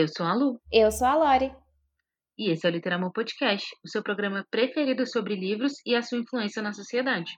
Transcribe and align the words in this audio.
Eu 0.00 0.06
sou 0.06 0.24
a 0.24 0.32
Lu. 0.32 0.60
Eu 0.70 0.92
sou 0.92 1.08
a 1.08 1.16
Lori. 1.16 1.52
E 2.38 2.52
esse 2.52 2.64
é 2.64 2.70
o 2.70 2.72
Literamor 2.72 3.12
Podcast, 3.12 3.66
o 3.84 3.88
seu 3.88 4.00
programa 4.00 4.46
preferido 4.48 5.04
sobre 5.04 5.34
livros 5.34 5.72
e 5.84 5.92
a 5.96 6.02
sua 6.02 6.18
influência 6.18 6.62
na 6.62 6.72
sociedade. 6.72 7.32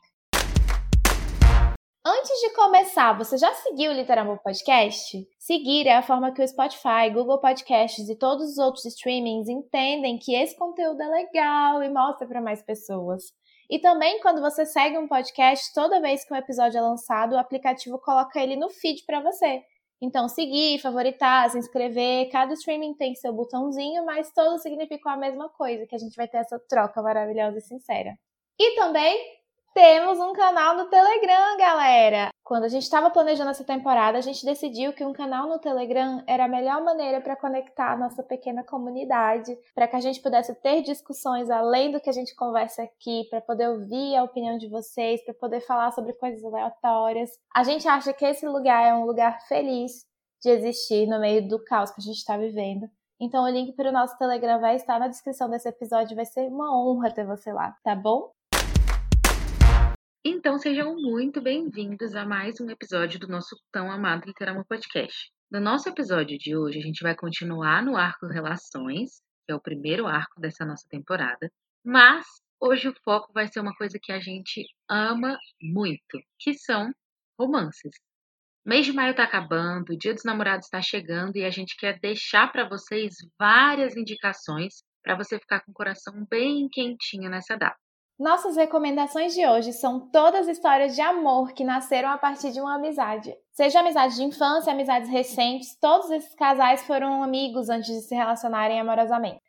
Antes 2.04 2.40
de 2.42 2.54
começar, 2.54 3.16
você 3.16 3.38
já 3.38 3.50
seguiu 3.54 3.92
o 3.92 3.94
Literamor 3.94 4.42
Podcast? 4.42 5.26
Seguir 5.38 5.86
é 5.86 5.96
a 5.96 6.02
forma 6.02 6.34
que 6.34 6.42
o 6.42 6.46
Spotify, 6.46 7.08
Google 7.10 7.40
Podcasts 7.40 8.10
e 8.10 8.18
todos 8.18 8.50
os 8.50 8.58
outros 8.58 8.84
streamings 8.84 9.48
entendem 9.48 10.18
que 10.18 10.34
esse 10.34 10.54
conteúdo 10.54 11.00
é 11.00 11.08
legal 11.08 11.82
e 11.82 11.88
mostra 11.88 12.28
para 12.28 12.42
mais 12.42 12.62
pessoas. 12.62 13.22
E 13.70 13.78
também, 13.78 14.20
quando 14.20 14.42
você 14.42 14.66
segue 14.66 14.98
um 14.98 15.08
podcast, 15.08 15.72
toda 15.72 16.02
vez 16.02 16.26
que 16.26 16.34
um 16.34 16.36
episódio 16.36 16.76
é 16.76 16.82
lançado, 16.82 17.36
o 17.36 17.38
aplicativo 17.38 17.98
coloca 17.98 18.38
ele 18.38 18.54
no 18.54 18.68
feed 18.68 19.02
para 19.06 19.22
você. 19.22 19.62
Então, 20.00 20.28
seguir, 20.28 20.78
favoritar, 20.80 21.50
se 21.50 21.58
inscrever, 21.58 22.30
cada 22.30 22.54
streaming 22.54 22.94
tem 22.94 23.14
seu 23.14 23.32
botãozinho, 23.32 24.04
mas 24.06 24.32
todos 24.32 24.62
significam 24.62 25.12
a 25.12 25.16
mesma 25.16 25.48
coisa, 25.50 25.86
que 25.86 25.94
a 25.94 25.98
gente 25.98 26.16
vai 26.16 26.26
ter 26.26 26.38
essa 26.38 26.58
troca 26.68 27.02
maravilhosa 27.02 27.58
e 27.58 27.60
sincera. 27.60 28.16
E 28.58 28.76
também 28.76 29.39
temos 29.74 30.18
um 30.18 30.32
canal 30.32 30.76
no 30.76 30.86
Telegram, 30.88 31.56
galera! 31.56 32.30
Quando 32.42 32.64
a 32.64 32.68
gente 32.68 32.82
estava 32.82 33.10
planejando 33.10 33.50
essa 33.50 33.62
temporada, 33.62 34.18
a 34.18 34.20
gente 34.20 34.44
decidiu 34.44 34.92
que 34.92 35.04
um 35.04 35.12
canal 35.12 35.48
no 35.48 35.60
Telegram 35.60 36.22
era 36.26 36.46
a 36.46 36.48
melhor 36.48 36.82
maneira 36.82 37.20
para 37.20 37.36
conectar 37.36 37.92
a 37.92 37.96
nossa 37.96 38.22
pequena 38.24 38.64
comunidade, 38.64 39.56
para 39.72 39.86
que 39.86 39.94
a 39.94 40.00
gente 40.00 40.20
pudesse 40.20 40.54
ter 40.56 40.82
discussões 40.82 41.48
além 41.48 41.92
do 41.92 42.00
que 42.00 42.10
a 42.10 42.12
gente 42.12 42.34
conversa 42.34 42.82
aqui, 42.82 43.28
para 43.30 43.40
poder 43.40 43.68
ouvir 43.68 44.16
a 44.16 44.24
opinião 44.24 44.58
de 44.58 44.68
vocês, 44.68 45.24
para 45.24 45.34
poder 45.34 45.60
falar 45.60 45.92
sobre 45.92 46.12
coisas 46.14 46.44
aleatórias. 46.44 47.30
A 47.54 47.62
gente 47.62 47.86
acha 47.86 48.12
que 48.12 48.24
esse 48.24 48.46
lugar 48.48 48.84
é 48.84 48.94
um 48.94 49.04
lugar 49.04 49.40
feliz 49.46 50.04
de 50.42 50.50
existir 50.50 51.06
no 51.06 51.20
meio 51.20 51.46
do 51.46 51.62
caos 51.62 51.92
que 51.92 52.00
a 52.00 52.04
gente 52.04 52.16
está 52.16 52.36
vivendo. 52.36 52.88
Então 53.20 53.44
o 53.44 53.48
link 53.48 53.72
para 53.76 53.90
o 53.90 53.92
nosso 53.92 54.18
Telegram 54.18 54.58
vai 54.58 54.74
estar 54.74 54.98
na 54.98 55.06
descrição 55.06 55.48
desse 55.48 55.68
episódio. 55.68 56.16
Vai 56.16 56.24
ser 56.24 56.48
uma 56.48 56.74
honra 56.76 57.12
ter 57.12 57.24
você 57.24 57.52
lá, 57.52 57.76
tá 57.84 57.94
bom? 57.94 58.32
Então 60.22 60.58
sejam 60.58 60.94
muito 60.96 61.40
bem-vindos 61.40 62.14
a 62.14 62.26
mais 62.26 62.60
um 62.60 62.68
episódio 62.68 63.18
do 63.18 63.26
nosso 63.26 63.56
tão 63.72 63.90
amado 63.90 64.26
Literama 64.26 64.62
Podcast. 64.68 65.32
No 65.50 65.58
nosso 65.58 65.88
episódio 65.88 66.36
de 66.36 66.54
hoje, 66.54 66.78
a 66.78 66.82
gente 66.82 67.02
vai 67.02 67.16
continuar 67.16 67.82
no 67.82 67.96
arco 67.96 68.26
Relações, 68.26 69.22
que 69.46 69.52
é 69.52 69.54
o 69.54 69.60
primeiro 69.60 70.06
arco 70.06 70.38
dessa 70.38 70.62
nossa 70.66 70.86
temporada, 70.90 71.50
mas 71.82 72.26
hoje 72.60 72.90
o 72.90 72.94
foco 73.02 73.32
vai 73.32 73.48
ser 73.48 73.60
uma 73.60 73.74
coisa 73.74 73.98
que 73.98 74.12
a 74.12 74.20
gente 74.20 74.62
ama 74.90 75.38
muito, 75.58 76.20
que 76.38 76.52
são 76.52 76.92
romances. 77.38 77.92
Mês 78.62 78.84
de 78.84 78.92
maio 78.92 79.12
está 79.12 79.24
acabando, 79.24 79.94
o 79.94 79.98
Dia 79.98 80.12
dos 80.12 80.24
Namorados 80.24 80.66
está 80.66 80.82
chegando 80.82 81.36
e 81.36 81.46
a 81.46 81.50
gente 81.50 81.74
quer 81.78 81.98
deixar 81.98 82.52
para 82.52 82.68
vocês 82.68 83.14
várias 83.38 83.96
indicações 83.96 84.82
para 85.02 85.16
você 85.16 85.38
ficar 85.38 85.60
com 85.64 85.70
o 85.70 85.74
coração 85.74 86.26
bem 86.28 86.68
quentinho 86.70 87.30
nessa 87.30 87.56
data. 87.56 87.80
Nossas 88.20 88.54
recomendações 88.54 89.32
de 89.32 89.48
hoje 89.48 89.72
são 89.72 89.98
todas 89.98 90.46
histórias 90.46 90.94
de 90.94 91.00
amor 91.00 91.54
que 91.54 91.64
nasceram 91.64 92.10
a 92.10 92.18
partir 92.18 92.52
de 92.52 92.60
uma 92.60 92.74
amizade. 92.74 93.34
Seja 93.50 93.80
amizade 93.80 94.14
de 94.14 94.22
infância, 94.22 94.70
amizades 94.70 95.08
recentes, 95.08 95.74
todos 95.80 96.10
esses 96.10 96.34
casais 96.34 96.82
foram 96.82 97.22
amigos 97.22 97.70
antes 97.70 97.88
de 97.88 98.02
se 98.02 98.14
relacionarem 98.14 98.78
amorosamente. 98.78 99.40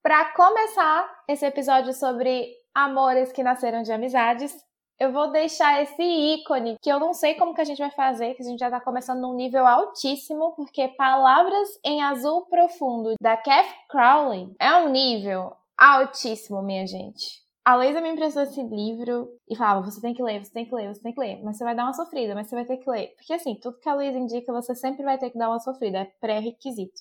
Para 0.00 0.26
começar 0.26 1.24
esse 1.26 1.44
episódio 1.44 1.92
sobre 1.92 2.48
amores 2.72 3.32
que 3.32 3.42
nasceram 3.42 3.82
de 3.82 3.90
amizades, 3.90 4.54
eu 5.00 5.10
vou 5.10 5.32
deixar 5.32 5.82
esse 5.82 6.04
ícone 6.04 6.76
que 6.80 6.88
eu 6.88 7.00
não 7.00 7.12
sei 7.12 7.34
como 7.34 7.52
que 7.52 7.62
a 7.62 7.64
gente 7.64 7.78
vai 7.78 7.90
fazer, 7.90 8.34
que 8.34 8.42
a 8.42 8.46
gente 8.46 8.60
já 8.60 8.70
tá 8.70 8.80
começando 8.80 9.22
num 9.22 9.34
nível 9.34 9.66
altíssimo, 9.66 10.52
porque 10.54 10.86
Palavras 10.86 11.68
em 11.84 12.00
Azul 12.00 12.46
Profundo 12.46 13.14
da 13.20 13.36
Kath 13.36 13.66
Crowley 13.88 14.54
é 14.60 14.72
um 14.76 14.90
nível 14.90 15.52
altíssimo, 15.76 16.62
minha 16.62 16.86
gente. 16.86 17.44
A 17.64 17.76
Leisa 17.76 18.00
me 18.00 18.10
emprestou 18.10 18.42
esse 18.42 18.62
livro 18.62 19.28
e 19.48 19.56
falava: 19.56 19.82
você 19.82 20.00
tem 20.00 20.12
que 20.12 20.22
ler, 20.22 20.44
você 20.44 20.52
tem 20.52 20.66
que 20.66 20.74
ler, 20.74 20.94
você 20.94 21.02
tem 21.02 21.14
que 21.14 21.20
ler. 21.20 21.42
Mas 21.42 21.56
você 21.56 21.64
vai 21.64 21.74
dar 21.74 21.84
uma 21.84 21.94
sofrida, 21.94 22.34
mas 22.34 22.48
você 22.48 22.54
vai 22.54 22.64
ter 22.66 22.76
que 22.76 22.90
ler. 22.90 23.14
Porque 23.16 23.32
assim, 23.32 23.54
tudo 23.58 23.78
que 23.78 23.88
a 23.88 23.94
Leisa 23.94 24.18
indica, 24.18 24.52
você 24.52 24.74
sempre 24.74 25.02
vai 25.02 25.18
ter 25.18 25.30
que 25.30 25.38
dar 25.38 25.48
uma 25.48 25.60
sofrida, 25.60 25.98
é 25.98 26.04
pré-requisito. 26.20 27.00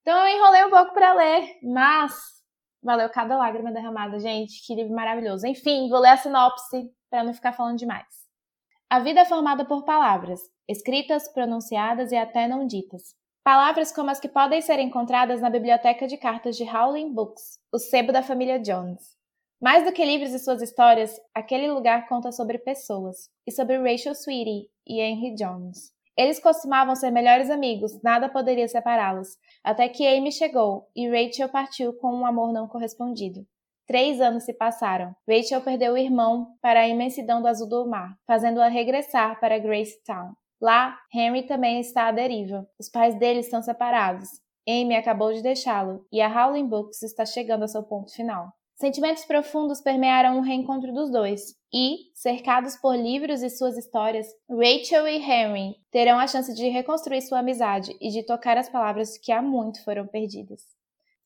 Então 0.00 0.16
eu 0.18 0.36
enrolei 0.36 0.64
um 0.64 0.70
pouco 0.70 0.92
para 0.92 1.14
ler, 1.14 1.58
mas 1.62 2.12
valeu 2.82 3.08
cada 3.10 3.36
lágrima 3.36 3.70
derramada, 3.70 4.18
gente. 4.18 4.66
Que 4.66 4.74
livro 4.74 4.94
maravilhoso. 4.94 5.46
Enfim, 5.46 5.88
vou 5.88 6.00
ler 6.00 6.10
a 6.10 6.16
sinopse 6.16 6.90
para 7.08 7.22
não 7.22 7.32
ficar 7.34 7.52
falando 7.52 7.78
demais. 7.78 8.06
A 8.88 8.98
vida 8.98 9.20
é 9.20 9.24
formada 9.24 9.64
por 9.64 9.84
palavras, 9.84 10.40
escritas, 10.68 11.32
pronunciadas 11.32 12.10
e 12.10 12.16
até 12.16 12.48
não 12.48 12.66
ditas. 12.66 13.14
Palavras 13.42 13.90
como 13.90 14.10
as 14.10 14.20
que 14.20 14.28
podem 14.28 14.60
ser 14.60 14.78
encontradas 14.78 15.40
na 15.40 15.48
biblioteca 15.48 16.06
de 16.06 16.18
cartas 16.18 16.56
de 16.56 16.64
Howling 16.64 17.14
Books, 17.14 17.58
o 17.72 17.78
sebo 17.78 18.12
da 18.12 18.22
família 18.22 18.58
Jones. 18.58 19.16
Mais 19.62 19.82
do 19.82 19.92
que 19.92 20.04
livros 20.04 20.34
e 20.34 20.38
suas 20.38 20.60
histórias, 20.60 21.18
aquele 21.34 21.70
lugar 21.70 22.06
conta 22.06 22.32
sobre 22.32 22.58
pessoas, 22.58 23.30
e 23.46 23.50
sobre 23.50 23.78
Rachel 23.78 24.14
Sweetie 24.14 24.68
e 24.86 25.00
Henry 25.00 25.34
Jones. 25.34 25.90
Eles 26.16 26.38
costumavam 26.38 26.94
ser 26.94 27.10
melhores 27.10 27.48
amigos, 27.48 27.98
nada 28.02 28.28
poderia 28.28 28.68
separá-los, 28.68 29.38
até 29.64 29.88
que 29.88 30.06
Amy 30.06 30.30
chegou 30.30 30.86
e 30.94 31.08
Rachel 31.08 31.48
partiu 31.48 31.94
com 31.94 32.14
um 32.14 32.26
amor 32.26 32.52
não 32.52 32.68
correspondido. 32.68 33.46
Três 33.86 34.20
anos 34.20 34.44
se 34.44 34.52
passaram. 34.52 35.16
Rachel 35.26 35.62
perdeu 35.62 35.94
o 35.94 35.98
irmão 35.98 36.54
para 36.60 36.80
a 36.80 36.88
imensidão 36.88 37.40
do 37.40 37.48
azul 37.48 37.68
do 37.68 37.88
mar, 37.88 38.16
fazendo-a 38.26 38.68
regressar 38.68 39.40
para 39.40 39.58
Grace 39.58 39.98
Town. 40.04 40.34
Lá, 40.60 40.98
Henry 41.14 41.44
também 41.46 41.80
está 41.80 42.08
à 42.08 42.12
deriva. 42.12 42.68
Os 42.78 42.88
pais 42.88 43.18
dele 43.18 43.40
estão 43.40 43.62
separados. 43.62 44.28
Amy 44.68 44.94
acabou 44.94 45.32
de 45.32 45.42
deixá-lo 45.42 46.06
e 46.12 46.20
a 46.20 46.28
Howling 46.28 46.68
Books 46.68 47.02
está 47.02 47.24
chegando 47.24 47.62
ao 47.62 47.68
seu 47.68 47.82
ponto 47.82 48.12
final. 48.12 48.52
Sentimentos 48.74 49.24
profundos 49.24 49.80
permearam 49.80 50.38
o 50.38 50.42
reencontro 50.42 50.90
dos 50.90 51.10
dois, 51.10 51.54
e, 51.72 52.10
cercados 52.14 52.76
por 52.76 52.96
livros 52.96 53.42
e 53.42 53.50
suas 53.50 53.76
histórias, 53.76 54.26
Rachel 54.48 55.06
e 55.06 55.16
Henry 55.16 55.76
terão 55.90 56.18
a 56.18 56.26
chance 56.26 56.54
de 56.54 56.66
reconstruir 56.68 57.20
sua 57.20 57.40
amizade 57.40 57.94
e 58.00 58.08
de 58.08 58.24
tocar 58.24 58.56
as 58.56 58.68
palavras 58.68 59.18
que 59.18 59.30
há 59.30 59.42
muito 59.42 59.84
foram 59.84 60.06
perdidas. 60.06 60.62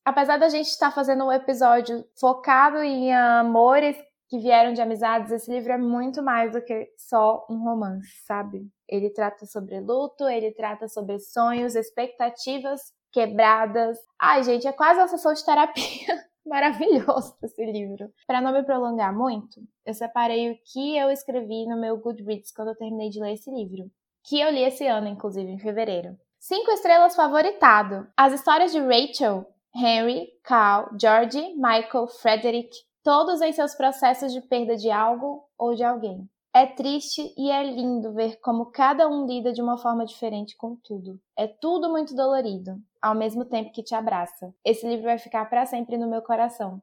Apesar 0.05 0.37
da 0.37 0.49
gente 0.49 0.67
estar 0.67 0.91
fazendo 0.91 1.25
um 1.25 1.33
episódio 1.33 2.05
focado 2.21 2.79
em 2.79 3.15
amores 3.15 3.97
que 4.29 4.39
vieram 4.39 4.73
de 4.73 4.83
amizades, 4.83 5.31
esse 5.31 5.51
livro 5.51 5.73
é 5.73 5.79
muito 5.79 6.23
mais 6.23 6.53
do 6.53 6.61
que 6.61 6.89
só 6.99 7.47
um 7.49 7.63
romance, 7.63 8.11
sabe? 8.27 8.69
Ele 8.89 9.11
trata 9.11 9.47
sobre 9.47 9.81
luto, 9.81 10.29
ele 10.29 10.53
trata 10.53 10.89
sobre 10.89 11.19
sonhos, 11.19 11.75
expectativas 11.75 12.81
quebradas. 13.13 13.97
Ai, 14.21 14.43
gente, 14.43 14.67
é 14.67 14.73
quase 14.73 15.01
uma 15.01 15.09
sessão 15.09 15.33
de 15.33 15.45
terapia. 15.45 16.25
Maravilhoso 16.45 17.37
esse 17.43 17.65
livro. 17.65 18.13
Para 18.27 18.41
não 18.41 18.53
me 18.53 18.63
prolongar 18.63 19.17
muito, 19.17 19.63
eu 19.87 19.95
separei 19.95 20.51
o 20.51 20.59
que 20.73 20.97
eu 20.97 21.11
escrevi 21.11 21.67
no 21.67 21.81
meu 21.81 21.97
Goodreads 21.97 22.53
quando 22.53 22.69
eu 22.69 22.77
terminei 22.77 23.09
de 23.09 23.21
ler 23.21 23.33
esse 23.33 23.51
livro, 23.51 23.91
que 24.25 24.41
eu 24.41 24.51
li 24.51 24.63
esse 24.63 24.87
ano, 24.87 25.09
inclusive, 25.09 25.51
em 25.51 25.59
fevereiro. 25.59 26.19
Cinco 26.39 26.71
estrelas 26.73 27.17
favoritado. 27.17 28.07
As 28.15 28.35
histórias 28.35 28.73
de 28.73 28.79
Rachel, 28.79 29.47
Henry, 29.75 30.29
Carl, 30.43 30.91
George, 31.01 31.55
Michael, 31.55 32.07
Frederick, 32.09 32.71
todos 33.03 33.41
em 33.41 33.53
seus 33.53 33.75
processos 33.75 34.33
de 34.33 34.43
perda 34.43 34.77
de 34.77 34.91
algo 34.91 35.49
ou 35.59 35.75
de 35.75 35.83
alguém. 35.83 36.29
É 36.57 36.67
triste 36.67 37.35
e 37.37 37.51
é 37.51 37.65
lindo 37.65 38.13
ver 38.13 38.39
como 38.41 38.67
cada 38.67 39.09
um 39.09 39.27
lida 39.27 39.53
de 39.53 39.61
uma 39.61 39.77
forma 39.77 40.07
diferente 40.07 40.57
com 40.57 40.77
tudo. 40.77 41.21
É 41.37 41.49
tudo 41.49 41.91
muito 41.91 42.15
dolorido, 42.15 42.77
ao 43.03 43.13
mesmo 43.13 43.45
tempo 43.45 43.73
que 43.73 43.83
te 43.83 43.93
abraça. 43.93 44.55
Esse 44.65 44.87
livro 44.87 45.07
vai 45.07 45.19
ficar 45.19 45.45
para 45.51 45.67
sempre 45.67 45.99
no 45.99 46.09
meu 46.09 46.23
coração. 46.23 46.81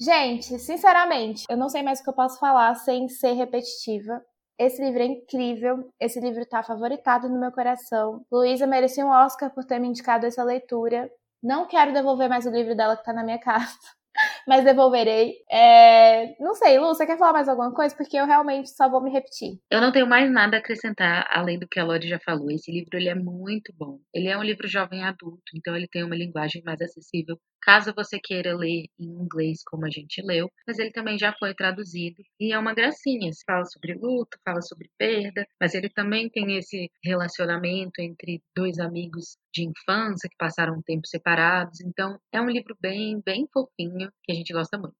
Gente, 0.00 0.58
sinceramente, 0.58 1.44
eu 1.50 1.56
não 1.58 1.68
sei 1.68 1.82
mais 1.82 2.00
o 2.00 2.02
que 2.02 2.08
eu 2.08 2.14
posso 2.14 2.38
falar 2.38 2.74
sem 2.76 3.10
ser 3.10 3.32
repetitiva. 3.32 4.24
Esse 4.58 4.82
livro 4.82 5.02
é 5.02 5.06
incrível, 5.06 5.92
esse 6.00 6.18
livro 6.18 6.46
tá 6.46 6.62
favoritado 6.62 7.28
no 7.28 7.38
meu 7.38 7.52
coração. 7.52 8.24
Luísa 8.32 8.66
merecia 8.66 9.04
um 9.04 9.10
Oscar 9.10 9.52
por 9.52 9.66
ter 9.66 9.78
me 9.78 9.88
indicado 9.88 10.24
essa 10.24 10.42
leitura. 10.42 11.10
Não 11.42 11.66
quero 11.66 11.92
devolver 11.92 12.30
mais 12.30 12.46
o 12.46 12.50
livro 12.50 12.74
dela 12.74 12.96
que 12.96 13.04
tá 13.04 13.12
na 13.12 13.22
minha 13.22 13.36
casa 13.44 13.99
mas 14.46 14.64
devolverei. 14.64 15.34
É... 15.50 16.34
Não 16.40 16.54
sei, 16.54 16.78
Lu, 16.78 16.88
você 16.88 17.06
quer 17.06 17.18
falar 17.18 17.32
mais 17.32 17.48
alguma 17.48 17.72
coisa? 17.72 17.94
Porque 17.94 18.16
eu 18.16 18.26
realmente 18.26 18.70
só 18.70 18.88
vou 18.88 19.02
me 19.02 19.10
repetir. 19.10 19.58
Eu 19.70 19.80
não 19.80 19.92
tenho 19.92 20.06
mais 20.06 20.30
nada 20.30 20.56
a 20.56 20.60
acrescentar 20.60 21.26
além 21.30 21.58
do 21.58 21.68
que 21.68 21.78
a 21.78 21.84
Lori 21.84 22.08
já 22.08 22.18
falou. 22.18 22.50
Esse 22.50 22.70
livro 22.70 22.96
ele 22.96 23.08
é 23.08 23.14
muito 23.14 23.72
bom. 23.76 23.98
Ele 24.14 24.28
é 24.28 24.36
um 24.36 24.42
livro 24.42 24.68
jovem 24.68 25.04
adulto, 25.04 25.42
então 25.54 25.76
ele 25.76 25.88
tem 25.88 26.04
uma 26.04 26.16
linguagem 26.16 26.62
mais 26.64 26.80
acessível 26.80 27.38
caso 27.60 27.92
você 27.94 28.18
queira 28.18 28.56
ler 28.56 28.86
em 28.98 29.04
inglês 29.04 29.62
como 29.64 29.86
a 29.86 29.90
gente 29.90 30.22
leu, 30.22 30.50
mas 30.66 30.78
ele 30.78 30.90
também 30.90 31.18
já 31.18 31.32
foi 31.38 31.54
traduzido 31.54 32.22
e 32.38 32.52
é 32.52 32.58
uma 32.58 32.74
gracinha. 32.74 33.32
Se 33.32 33.44
fala 33.44 33.64
sobre 33.64 33.94
luto, 33.94 34.38
fala 34.44 34.62
sobre 34.62 34.90
perda, 34.98 35.46
mas 35.60 35.74
ele 35.74 35.88
também 35.88 36.28
tem 36.28 36.56
esse 36.56 36.90
relacionamento 37.04 38.00
entre 38.00 38.42
dois 38.54 38.78
amigos 38.78 39.36
de 39.52 39.64
infância 39.64 40.28
que 40.28 40.36
passaram 40.36 40.74
um 40.74 40.82
tempo 40.82 41.06
separados. 41.06 41.80
Então 41.80 42.18
é 42.32 42.40
um 42.40 42.50
livro 42.50 42.76
bem, 42.80 43.20
bem 43.24 43.46
fofinho 43.52 44.10
que 44.24 44.32
a 44.32 44.34
gente 44.34 44.52
gosta 44.52 44.78
muito. 44.78 44.98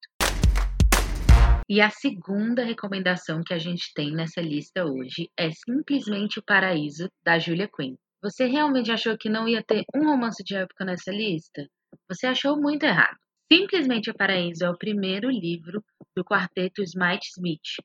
E 1.69 1.81
a 1.81 1.89
segunda 1.89 2.65
recomendação 2.65 3.43
que 3.47 3.55
a 3.55 3.59
gente 3.59 3.95
tem 3.95 4.11
nessa 4.11 4.41
lista 4.41 4.85
hoje 4.85 5.31
é 5.39 5.51
simplesmente 5.53 6.41
o 6.41 6.43
Paraíso 6.43 7.09
da 7.23 7.39
Julia 7.39 7.69
Quinn. 7.73 7.95
Você 8.23 8.45
realmente 8.45 8.91
achou 8.91 9.17
que 9.17 9.31
não 9.31 9.49
ia 9.49 9.63
ter 9.63 9.85
um 9.95 10.05
romance 10.05 10.43
de 10.43 10.57
época 10.57 10.85
nessa 10.85 11.13
lista? 11.13 11.67
Você 12.09 12.27
achou 12.27 12.61
muito 12.61 12.85
errado. 12.85 13.17
Simplesmente 13.53 14.11
o 14.11 14.15
Paraíso 14.15 14.65
é 14.65 14.71
o 14.71 14.79
primeiro 14.79 15.29
livro 15.29 15.85
do 16.17 16.25
quarteto 16.25 16.83
Smite 16.83 17.29
Smith. 17.37 17.83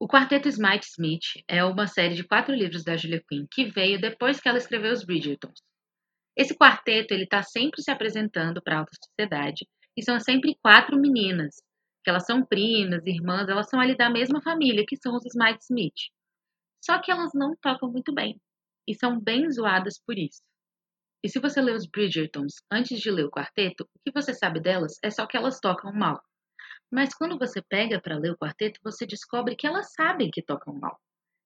O 0.00 0.08
quarteto 0.08 0.48
Smite 0.48 0.86
Smith 0.86 1.44
é 1.48 1.64
uma 1.64 1.86
série 1.86 2.14
de 2.14 2.24
quatro 2.24 2.54
livros 2.54 2.84
da 2.84 2.96
Julia 2.96 3.22
Quinn 3.28 3.46
que 3.50 3.64
veio 3.64 4.00
depois 4.00 4.40
que 4.40 4.48
ela 4.48 4.58
escreveu 4.58 4.92
os 4.92 5.04
Bridgertons. 5.04 5.60
Esse 6.36 6.56
quarteto 6.56 7.14
ele 7.14 7.24
está 7.24 7.42
sempre 7.42 7.82
se 7.82 7.90
apresentando 7.90 8.62
para 8.62 8.76
a 8.76 8.78
alta 8.80 8.92
sociedade 9.02 9.66
e 9.96 10.02
são 10.02 10.18
sempre 10.18 10.58
quatro 10.62 10.98
meninas, 10.98 11.62
que 12.02 12.10
elas 12.10 12.26
são 12.26 12.44
primas, 12.44 13.06
irmãs, 13.06 13.48
elas 13.48 13.68
são 13.68 13.80
ali 13.80 13.96
da 13.96 14.10
mesma 14.10 14.42
família 14.42 14.84
que 14.86 14.96
são 14.96 15.14
os 15.14 15.24
Smite 15.24 15.62
Smith. 15.62 16.10
Só 16.84 16.98
que 17.00 17.10
elas 17.10 17.30
não 17.34 17.54
tocam 17.56 17.90
muito 17.90 18.12
bem 18.12 18.40
e 18.86 18.94
são 18.94 19.18
bem 19.18 19.50
zoadas 19.50 19.98
por 20.04 20.18
isso. 20.18 20.42
E 21.24 21.28
se 21.30 21.40
você 21.40 21.62
lê 21.62 21.72
os 21.72 21.86
Bridgertons 21.86 22.56
antes 22.70 23.00
de 23.00 23.10
ler 23.10 23.24
o 23.24 23.30
quarteto, 23.30 23.84
o 23.84 23.98
que 24.04 24.12
você 24.12 24.34
sabe 24.34 24.60
delas 24.60 24.98
é 25.02 25.10
só 25.10 25.26
que 25.26 25.38
elas 25.38 25.58
tocam 25.58 25.90
mal. 25.90 26.22
Mas 26.92 27.14
quando 27.14 27.38
você 27.38 27.62
pega 27.62 27.98
para 27.98 28.18
ler 28.18 28.32
o 28.32 28.36
quarteto, 28.36 28.78
você 28.84 29.06
descobre 29.06 29.56
que 29.56 29.66
elas 29.66 29.90
sabem 29.94 30.30
que 30.30 30.42
tocam 30.42 30.74
mal. 30.74 31.00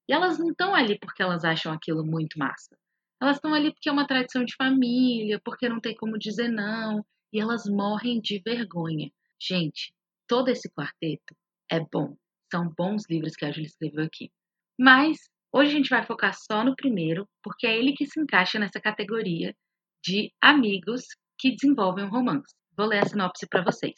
E 0.08 0.12
elas 0.12 0.36
não 0.36 0.50
estão 0.50 0.74
ali 0.74 0.98
porque 0.98 1.22
elas 1.22 1.44
acham 1.44 1.72
aquilo 1.72 2.04
muito 2.04 2.36
massa. 2.40 2.76
Elas 3.22 3.36
estão 3.36 3.54
ali 3.54 3.72
porque 3.72 3.88
é 3.88 3.92
uma 3.92 4.06
tradição 4.06 4.44
de 4.44 4.56
família, 4.56 5.40
porque 5.44 5.68
não 5.68 5.80
tem 5.80 5.94
como 5.94 6.18
dizer 6.18 6.48
não, 6.48 7.06
e 7.32 7.40
elas 7.40 7.64
morrem 7.66 8.20
de 8.20 8.42
vergonha. 8.44 9.12
Gente, 9.40 9.94
todo 10.26 10.48
esse 10.48 10.68
quarteto 10.68 11.36
é 11.70 11.78
bom. 11.78 12.16
São 12.50 12.68
bons 12.76 13.04
livros 13.08 13.36
que 13.36 13.44
a 13.44 13.52
Julia 13.52 13.68
escreveu 13.68 14.04
aqui. 14.04 14.32
Mas 14.76 15.18
Hoje 15.50 15.70
a 15.70 15.74
gente 15.76 15.88
vai 15.88 16.04
focar 16.04 16.34
só 16.34 16.62
no 16.62 16.76
primeiro, 16.76 17.26
porque 17.42 17.66
é 17.66 17.74
ele 17.74 17.94
que 17.94 18.04
se 18.04 18.20
encaixa 18.20 18.58
nessa 18.58 18.78
categoria 18.78 19.56
de 20.02 20.32
amigos 20.40 21.02
que 21.38 21.54
desenvolvem 21.54 22.04
um 22.04 22.10
romance. 22.10 22.54
Vou 22.76 22.86
ler 22.86 23.02
a 23.02 23.06
sinopse 23.06 23.46
para 23.48 23.62
vocês. 23.62 23.94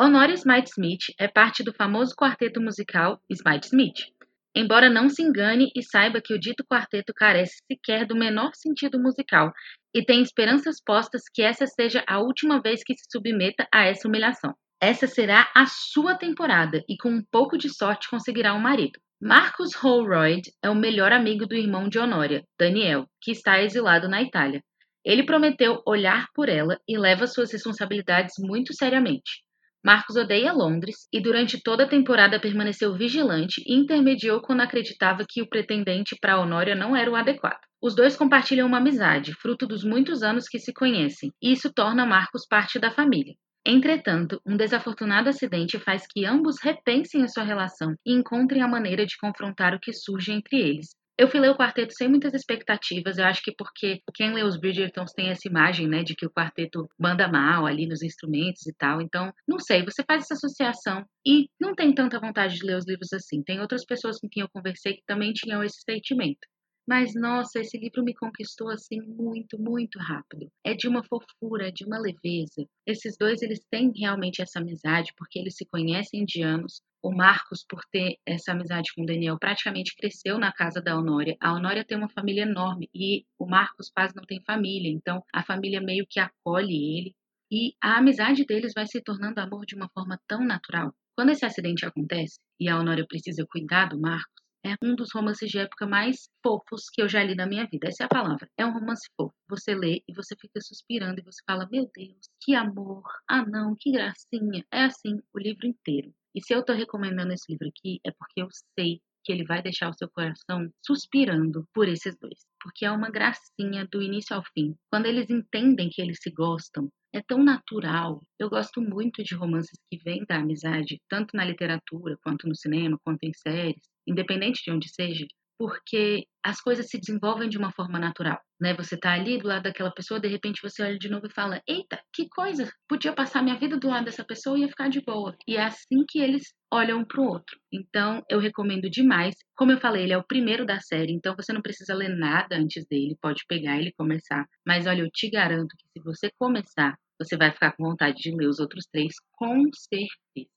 Honora 0.00 0.32
Smite 0.32 0.70
Smith 0.70 1.14
é 1.18 1.28
parte 1.28 1.62
do 1.62 1.72
famoso 1.72 2.14
quarteto 2.16 2.60
musical 2.60 3.20
Smite 3.30 3.66
Smith. 3.66 4.14
Embora 4.56 4.88
não 4.88 5.08
se 5.08 5.22
engane 5.22 5.70
e 5.74 5.82
saiba 5.82 6.20
que 6.20 6.32
o 6.32 6.38
dito 6.38 6.64
quarteto 6.64 7.12
carece 7.14 7.56
sequer 7.66 8.06
do 8.06 8.14
menor 8.14 8.52
sentido 8.54 9.00
musical 9.00 9.52
e 9.92 10.04
tem 10.04 10.22
esperanças 10.22 10.76
postas 10.84 11.22
que 11.32 11.42
essa 11.42 11.66
seja 11.66 12.04
a 12.06 12.20
última 12.20 12.60
vez 12.60 12.82
que 12.84 12.94
se 12.94 13.04
submeta 13.10 13.66
a 13.72 13.84
essa 13.84 14.06
humilhação. 14.06 14.54
Essa 14.80 15.06
será 15.06 15.50
a 15.54 15.66
sua 15.66 16.16
temporada 16.16 16.84
e 16.88 16.96
com 16.96 17.08
um 17.08 17.22
pouco 17.32 17.56
de 17.56 17.68
sorte 17.68 18.08
conseguirá 18.08 18.54
um 18.54 18.60
marido. 18.60 18.98
Marcus 19.20 19.74
Holroyd 19.74 20.42
é 20.62 20.68
o 20.68 20.74
melhor 20.74 21.12
amigo 21.12 21.46
do 21.46 21.54
irmão 21.54 21.88
de 21.88 21.98
Honória, 21.98 22.44
Daniel, 22.58 23.06
que 23.22 23.30
está 23.30 23.62
exilado 23.62 24.08
na 24.08 24.22
Itália. 24.22 24.62
Ele 25.04 25.24
prometeu 25.24 25.82
olhar 25.86 26.28
por 26.34 26.48
ela 26.48 26.78
e 26.88 26.96
leva 26.96 27.26
suas 27.26 27.52
responsabilidades 27.52 28.34
muito 28.38 28.72
seriamente. 28.72 29.44
Marcos 29.84 30.16
odeia 30.16 30.50
Londres 30.50 31.06
e 31.12 31.20
durante 31.20 31.62
toda 31.62 31.84
a 31.84 31.88
temporada 31.88 32.40
permaneceu 32.40 32.94
vigilante 32.94 33.62
e 33.66 33.74
intermediou 33.74 34.40
quando 34.40 34.62
acreditava 34.62 35.26
que 35.28 35.42
o 35.42 35.48
pretendente 35.48 36.16
para 36.18 36.40
Honória 36.40 36.74
não 36.74 36.96
era 36.96 37.10
o 37.10 37.14
adequado. 37.14 37.60
Os 37.82 37.94
dois 37.94 38.16
compartilham 38.16 38.66
uma 38.66 38.78
amizade, 38.78 39.34
fruto 39.34 39.66
dos 39.66 39.84
muitos 39.84 40.22
anos 40.22 40.48
que 40.48 40.58
se 40.58 40.72
conhecem, 40.72 41.30
e 41.42 41.52
isso 41.52 41.70
torna 41.70 42.06
Marcos 42.06 42.46
parte 42.48 42.78
da 42.78 42.90
família. 42.90 43.34
Entretanto, 43.66 44.40
um 44.46 44.56
desafortunado 44.56 45.28
acidente 45.28 45.78
faz 45.78 46.06
que 46.06 46.24
ambos 46.24 46.56
repensem 46.62 47.22
a 47.22 47.28
sua 47.28 47.44
relação 47.44 47.94
e 48.06 48.14
encontrem 48.14 48.62
a 48.62 48.68
maneira 48.68 49.04
de 49.04 49.18
confrontar 49.18 49.74
o 49.74 49.80
que 49.80 49.92
surge 49.92 50.32
entre 50.32 50.58
eles. 50.58 50.88
Eu 51.16 51.28
fui 51.28 51.38
ler 51.38 51.50
o 51.50 51.56
quarteto 51.56 51.92
sem 51.94 52.08
muitas 52.08 52.34
expectativas, 52.34 53.18
eu 53.18 53.24
acho 53.24 53.40
que 53.40 53.52
porque 53.56 54.00
quem 54.14 54.34
lê 54.34 54.42
os 54.42 54.58
Bridgertons 54.58 55.12
tem 55.12 55.28
essa 55.28 55.46
imagem, 55.48 55.86
né, 55.86 56.02
de 56.02 56.12
que 56.14 56.26
o 56.26 56.30
quarteto 56.30 56.88
manda 56.98 57.28
mal 57.28 57.66
ali 57.66 57.86
nos 57.86 58.02
instrumentos 58.02 58.66
e 58.66 58.72
tal. 58.74 59.00
Então, 59.00 59.32
não 59.46 59.60
sei, 59.60 59.84
você 59.84 60.02
faz 60.04 60.24
essa 60.24 60.34
associação 60.34 61.04
e 61.24 61.48
não 61.60 61.72
tem 61.72 61.94
tanta 61.94 62.18
vontade 62.18 62.56
de 62.56 62.66
ler 62.66 62.76
os 62.76 62.86
livros 62.86 63.12
assim. 63.12 63.44
Tem 63.44 63.60
outras 63.60 63.84
pessoas 63.84 64.18
com 64.18 64.28
quem 64.28 64.42
eu 64.42 64.48
conversei 64.52 64.94
que 64.94 65.04
também 65.06 65.32
tinham 65.32 65.62
esse 65.62 65.82
sentimento. 65.88 66.48
Mas 66.86 67.14
nossa, 67.14 67.60
esse 67.60 67.78
livro 67.78 68.02
me 68.02 68.12
conquistou 68.14 68.68
assim 68.68 69.00
muito, 69.00 69.56
muito 69.58 69.98
rápido. 70.00 70.50
É 70.64 70.74
de 70.74 70.88
uma 70.88 71.02
fofura, 71.04 71.70
de 71.72 71.84
uma 71.84 71.98
leveza. 71.98 72.66
Esses 72.86 73.16
dois 73.16 73.40
eles 73.40 73.60
têm 73.70 73.92
realmente 73.96 74.42
essa 74.42 74.58
amizade 74.58 75.12
porque 75.16 75.38
eles 75.38 75.54
se 75.56 75.64
conhecem 75.66 76.24
de 76.24 76.42
anos. 76.42 76.82
O 77.04 77.14
Marcos, 77.14 77.62
por 77.68 77.82
ter 77.92 78.16
essa 78.24 78.52
amizade 78.52 78.90
com 78.96 79.02
o 79.02 79.04
Daniel, 79.04 79.38
praticamente 79.38 79.94
cresceu 79.94 80.38
na 80.38 80.50
casa 80.50 80.80
da 80.80 80.96
Honória. 80.96 81.36
A 81.38 81.52
Honória 81.52 81.84
tem 81.84 81.98
uma 81.98 82.08
família 82.08 82.44
enorme 82.44 82.88
e 82.94 83.26
o 83.38 83.46
Marcos 83.46 83.90
quase 83.94 84.16
não 84.16 84.24
tem 84.24 84.42
família, 84.42 84.90
então 84.90 85.22
a 85.30 85.42
família 85.42 85.82
meio 85.82 86.06
que 86.08 86.18
acolhe 86.18 86.72
ele. 86.72 87.14
E 87.52 87.74
a 87.78 87.98
amizade 87.98 88.46
deles 88.46 88.72
vai 88.74 88.86
se 88.86 89.02
tornando 89.02 89.38
amor 89.38 89.66
de 89.66 89.74
uma 89.74 89.90
forma 89.90 90.18
tão 90.26 90.46
natural. 90.46 90.94
Quando 91.14 91.28
esse 91.28 91.44
acidente 91.44 91.84
acontece 91.84 92.38
e 92.58 92.70
a 92.70 92.80
Honória 92.80 93.04
precisa 93.06 93.46
cuidar 93.50 93.90
do 93.90 94.00
Marcos, 94.00 94.42
é 94.64 94.74
um 94.82 94.94
dos 94.94 95.12
romances 95.12 95.50
de 95.50 95.58
época 95.58 95.86
mais 95.86 96.30
fofos 96.42 96.88
que 96.90 97.02
eu 97.02 97.08
já 97.08 97.22
li 97.22 97.34
na 97.34 97.46
minha 97.46 97.68
vida. 97.70 97.86
Essa 97.86 98.04
é 98.04 98.06
a 98.06 98.08
palavra. 98.08 98.48
É 98.56 98.64
um 98.64 98.72
romance 98.72 99.06
fofo. 99.14 99.34
Você 99.50 99.74
lê 99.74 100.02
e 100.08 100.14
você 100.14 100.34
fica 100.40 100.58
suspirando 100.62 101.20
e 101.20 101.22
você 101.22 101.42
fala: 101.46 101.68
Meu 101.70 101.86
Deus, 101.94 102.30
que 102.40 102.54
amor! 102.54 103.02
Ah, 103.28 103.44
não, 103.44 103.76
que 103.78 103.92
gracinha! 103.92 104.64
É 104.72 104.84
assim 104.84 105.20
o 105.34 105.38
livro 105.38 105.66
inteiro. 105.66 106.10
E 106.34 106.42
se 106.42 106.54
eu 106.54 106.60
estou 106.60 106.74
recomendando 106.74 107.32
esse 107.32 107.50
livro 107.50 107.68
aqui, 107.68 108.00
é 108.04 108.10
porque 108.10 108.42
eu 108.42 108.48
sei 108.78 109.00
que 109.24 109.32
ele 109.32 109.44
vai 109.44 109.62
deixar 109.62 109.88
o 109.88 109.94
seu 109.94 110.08
coração 110.10 110.68
suspirando 110.84 111.66
por 111.72 111.88
esses 111.88 112.14
dois. 112.18 112.38
Porque 112.62 112.84
é 112.84 112.90
uma 112.90 113.10
gracinha 113.10 113.86
do 113.90 114.02
início 114.02 114.36
ao 114.36 114.42
fim. 114.52 114.74
Quando 114.90 115.06
eles 115.06 115.30
entendem 115.30 115.88
que 115.90 116.02
eles 116.02 116.18
se 116.20 116.30
gostam, 116.30 116.90
é 117.12 117.22
tão 117.22 117.42
natural. 117.42 118.22
Eu 118.38 118.50
gosto 118.50 118.82
muito 118.82 119.22
de 119.22 119.34
romances 119.34 119.78
que 119.90 119.98
vêm 120.04 120.24
da 120.28 120.36
amizade, 120.36 121.00
tanto 121.08 121.36
na 121.36 121.44
literatura, 121.44 122.18
quanto 122.22 122.46
no 122.46 122.54
cinema, 122.54 122.98
quanto 123.02 123.22
em 123.22 123.32
séries 123.32 123.94
independente 124.06 124.62
de 124.64 124.70
onde 124.70 124.88
seja, 124.88 125.26
porque 125.58 126.24
as 126.44 126.60
coisas 126.60 126.86
se 126.88 126.98
desenvolvem 126.98 127.48
de 127.48 127.56
uma 127.58 127.72
forma 127.72 127.98
natural, 127.98 128.38
né? 128.60 128.74
Você 128.74 128.96
tá 128.98 129.12
ali 129.14 129.38
do 129.38 129.48
lado 129.48 129.62
daquela 129.64 129.90
pessoa, 129.92 130.20
de 130.20 130.28
repente 130.28 130.60
você 130.62 130.82
olha 130.82 130.98
de 130.98 131.08
novo 131.08 131.26
e 131.26 131.32
fala: 131.32 131.60
"Eita, 131.68 132.00
que 132.12 132.28
coisa! 132.28 132.70
Podia 132.88 133.12
passar 133.14 133.42
minha 133.42 133.58
vida 133.58 133.76
do 133.78 133.88
lado 133.88 134.04
dessa 134.06 134.24
pessoa 134.24 134.58
e 134.58 134.62
ia 134.62 134.68
ficar 134.68 134.88
de 134.88 135.00
boa". 135.02 135.36
E 135.48 135.56
é 135.56 135.62
assim 135.64 136.04
que 136.08 136.18
eles 136.18 136.42
olham 136.72 136.98
um 137.00 137.04
pro 137.04 137.22
outro. 137.22 137.56
Então, 137.72 138.22
eu 138.28 138.38
recomendo 138.38 138.90
demais. 138.90 139.34
Como 139.56 139.72
eu 139.72 139.78
falei, 139.80 140.04
ele 140.04 140.12
é 140.12 140.18
o 140.18 140.26
primeiro 140.26 140.66
da 140.66 140.80
série, 140.80 141.12
então 141.12 141.34
você 141.36 141.52
não 141.52 141.62
precisa 141.62 141.94
ler 141.94 142.08
nada 142.10 142.56
antes 142.56 142.84
dele, 142.86 143.16
pode 143.20 143.42
pegar 143.48 143.76
ele 143.78 143.88
e 143.90 143.94
começar. 143.94 144.44
Mas 144.66 144.86
olha, 144.86 145.02
eu 145.02 145.10
te 145.10 145.30
garanto 145.30 145.76
que 145.78 145.86
se 145.98 146.04
você 146.04 146.30
começar, 146.38 146.96
você 147.18 147.36
vai 147.36 147.50
ficar 147.52 147.72
com 147.76 147.84
vontade 147.84 148.16
de 148.18 148.30
ler 148.36 148.48
os 148.48 148.58
outros 148.58 148.86
três 148.92 149.14
com 149.32 149.62
certeza. 149.74 150.53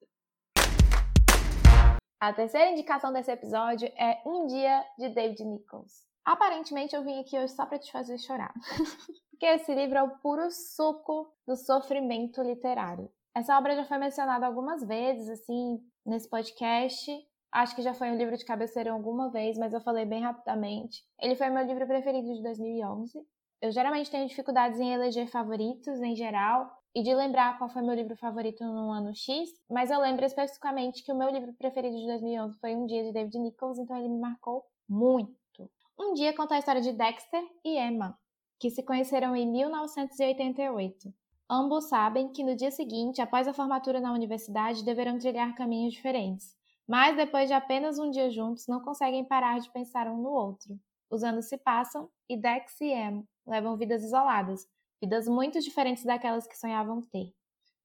A 2.19 2.33
terceira 2.33 2.71
indicação 2.71 3.13
desse 3.13 3.31
episódio 3.31 3.88
é 3.95 4.19
Um 4.25 4.47
Dia 4.47 4.83
de 4.97 5.09
David 5.09 5.45
Nichols. 5.45 6.03
Aparentemente 6.25 6.95
eu 6.95 7.03
vim 7.03 7.19
aqui 7.19 7.38
hoje 7.38 7.53
só 7.53 7.63
para 7.63 7.77
te 7.77 7.91
fazer 7.91 8.17
chorar. 8.17 8.51
Porque 9.29 9.45
esse 9.45 9.74
livro 9.75 10.00
é 10.00 10.01
o 10.01 10.17
puro 10.17 10.50
suco 10.50 11.31
do 11.45 11.55
sofrimento 11.55 12.41
literário. 12.41 13.07
Essa 13.36 13.55
obra 13.55 13.75
já 13.75 13.86
foi 13.86 14.00
mencionada 14.00 14.47
algumas 14.47 14.83
vezes, 14.83 15.29
assim, 15.29 15.79
nesse 16.03 16.27
podcast. 16.27 17.12
Acho 17.51 17.75
que 17.75 17.83
já 17.83 17.93
foi 17.93 18.09
um 18.09 18.17
livro 18.17 18.36
de 18.36 18.45
cabeceira 18.45 18.91
alguma 18.91 19.29
vez, 19.29 19.55
mas 19.55 19.71
eu 19.71 19.79
falei 19.79 20.03
bem 20.03 20.24
rapidamente. 20.24 21.03
Ele 21.21 21.36
foi 21.36 21.51
meu 21.51 21.63
livro 21.67 21.86
preferido 21.86 22.33
de 22.33 22.41
2011. 22.41 23.15
Eu 23.62 23.71
geralmente 23.71 24.09
tenho 24.09 24.27
dificuldades 24.27 24.79
em 24.79 24.91
eleger 24.91 25.27
favoritos 25.27 26.01
em 26.01 26.15
geral, 26.15 26.67
e 26.98 27.04
de 27.04 27.13
lembrar 27.13 27.60
qual 27.60 27.70
foi 27.70 27.84
meu 27.84 27.94
livro 27.94 28.16
favorito 28.16 28.63
no 28.63 28.89
ano 28.89 29.13
X, 29.13 29.51
mas 29.70 29.92
eu 29.92 30.00
lembro 30.00 30.25
especificamente 30.25 31.04
que 31.04 31.12
o 31.12 31.16
meu 31.16 31.30
livro 31.30 31.54
preferido 31.54 31.96
de 31.96 32.08
2011 32.08 32.58
foi 32.58 32.75
Um 32.75 32.88
Dia 32.88 33.04
de 33.04 33.12
David 33.12 33.38
Nichols, 33.38 33.77
então 33.77 33.96
ele 33.96 34.10
me 34.10 34.20
marcou 34.20 34.66
muito. 34.89 35.70
Um 36.00 36.16
Dia 36.16 36.36
conta 36.36 36.56
a 36.56 36.58
história 36.58 36.82
de 36.82 36.92
Dexter 36.92 37.44
e 37.63 37.77
Emma, 37.77 38.18
que 38.60 38.72
se 38.72 38.82
conheceram 38.82 39.36
em 39.36 39.46
1988. 39.46 41.13
Ambos 41.48 41.88
sabem 41.88 42.30
que 42.30 42.44
no 42.44 42.56
dia 42.56 42.72
seguinte, 42.72 43.22
após 43.22 43.48
a 43.48 43.54
formatura 43.54 44.01
na 44.01 44.12
universidade, 44.12 44.84
deverão 44.84 45.20
trilhar 45.20 45.54
caminhos 45.54 45.94
diferentes, 45.94 46.56
mas 46.88 47.16
depois 47.16 47.48
de 47.48 47.54
apenas 47.54 48.00
um 48.00 48.10
dia 48.10 48.32
juntos, 48.32 48.66
não 48.66 48.82
conseguem 48.82 49.24
parar 49.24 49.60
de 49.60 49.70
pensar 49.70 50.08
um 50.08 50.18
no 50.18 50.32
outro. 50.32 50.75
Os 51.12 51.24
anos 51.24 51.46
se 51.46 51.60
passam 51.60 52.10
e 52.27 52.36
Dex 52.36 52.82
e 52.82 52.92
Em 52.92 53.24
levam 53.46 53.77
vidas 53.77 54.04
isoladas, 54.04 54.68
vidas 55.01 55.27
muito 55.27 55.60
diferentes 55.60 56.04
daquelas 56.04 56.48
que 56.48 56.58
sonhavam 56.58 57.01
ter. 57.01 57.34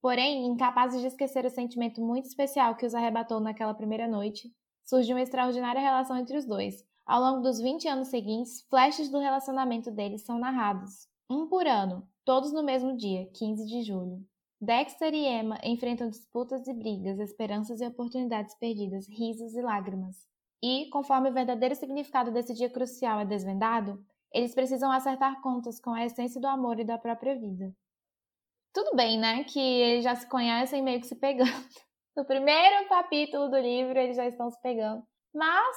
Porém, 0.00 0.47
incapazes 0.47 1.00
de 1.00 1.07
esquecer 1.07 1.45
o 1.45 1.50
sentimento 1.50 2.00
muito 2.00 2.26
especial 2.26 2.75
que 2.75 2.85
os 2.85 2.95
arrebatou 2.95 3.40
naquela 3.40 3.75
primeira 3.75 4.09
noite, 4.09 4.52
surge 4.85 5.12
uma 5.12 5.23
extraordinária 5.23 5.81
relação 5.81 6.16
entre 6.16 6.37
os 6.37 6.45
dois. 6.45 6.85
Ao 7.07 7.21
longo 7.21 7.40
dos 7.40 7.61
20 7.61 7.87
anos 7.88 8.09
seguintes, 8.09 8.62
flashes 8.69 9.09
do 9.09 9.19
relacionamento 9.19 9.90
deles 9.90 10.23
são 10.23 10.38
narrados, 10.38 11.09
um 11.31 11.47
por 11.47 11.66
ano, 11.66 12.07
todos 12.25 12.52
no 12.52 12.62
mesmo 12.62 12.97
dia, 12.97 13.28
15 13.35 13.66
de 13.66 13.83
julho. 13.83 14.25
Dexter 14.61 15.12
e 15.12 15.26
Emma 15.26 15.59
enfrentam 15.64 16.09
disputas 16.09 16.69
e 16.69 16.73
brigas, 16.73 17.19
esperanças 17.19 17.81
e 17.81 17.87
oportunidades 17.87 18.54
perdidas, 18.54 19.09
risos 19.09 19.54
e 19.54 19.61
lágrimas. 19.61 20.16
E, 20.62 20.88
conforme 20.90 21.31
o 21.31 21.33
verdadeiro 21.33 21.75
significado 21.75 22.31
desse 22.31 22.54
dia 22.54 22.71
crucial 22.71 23.19
é 23.19 23.25
desvendado, 23.25 24.04
eles 24.32 24.54
precisam 24.54 24.90
acertar 24.90 25.40
contas 25.40 25.80
com 25.80 25.90
a 25.90 26.04
essência 26.04 26.40
do 26.40 26.46
amor 26.46 26.78
e 26.80 26.84
da 26.84 26.98
própria 26.98 27.34
vida. 27.34 27.74
Tudo 28.72 28.96
bem, 28.96 29.18
né? 29.18 29.44
Que 29.44 29.60
eles 29.60 30.04
já 30.04 30.14
se 30.14 30.26
conhecem 30.26 30.82
meio 30.82 31.00
que 31.00 31.06
se 31.06 31.16
pegando. 31.16 31.50
No 32.14 32.26
primeiro 32.26 32.86
capítulo 32.90 33.48
do 33.48 33.56
livro, 33.56 33.98
eles 33.98 34.18
já 34.18 34.26
estão 34.26 34.50
se 34.50 34.60
pegando. 34.60 35.02
Mas 35.34 35.76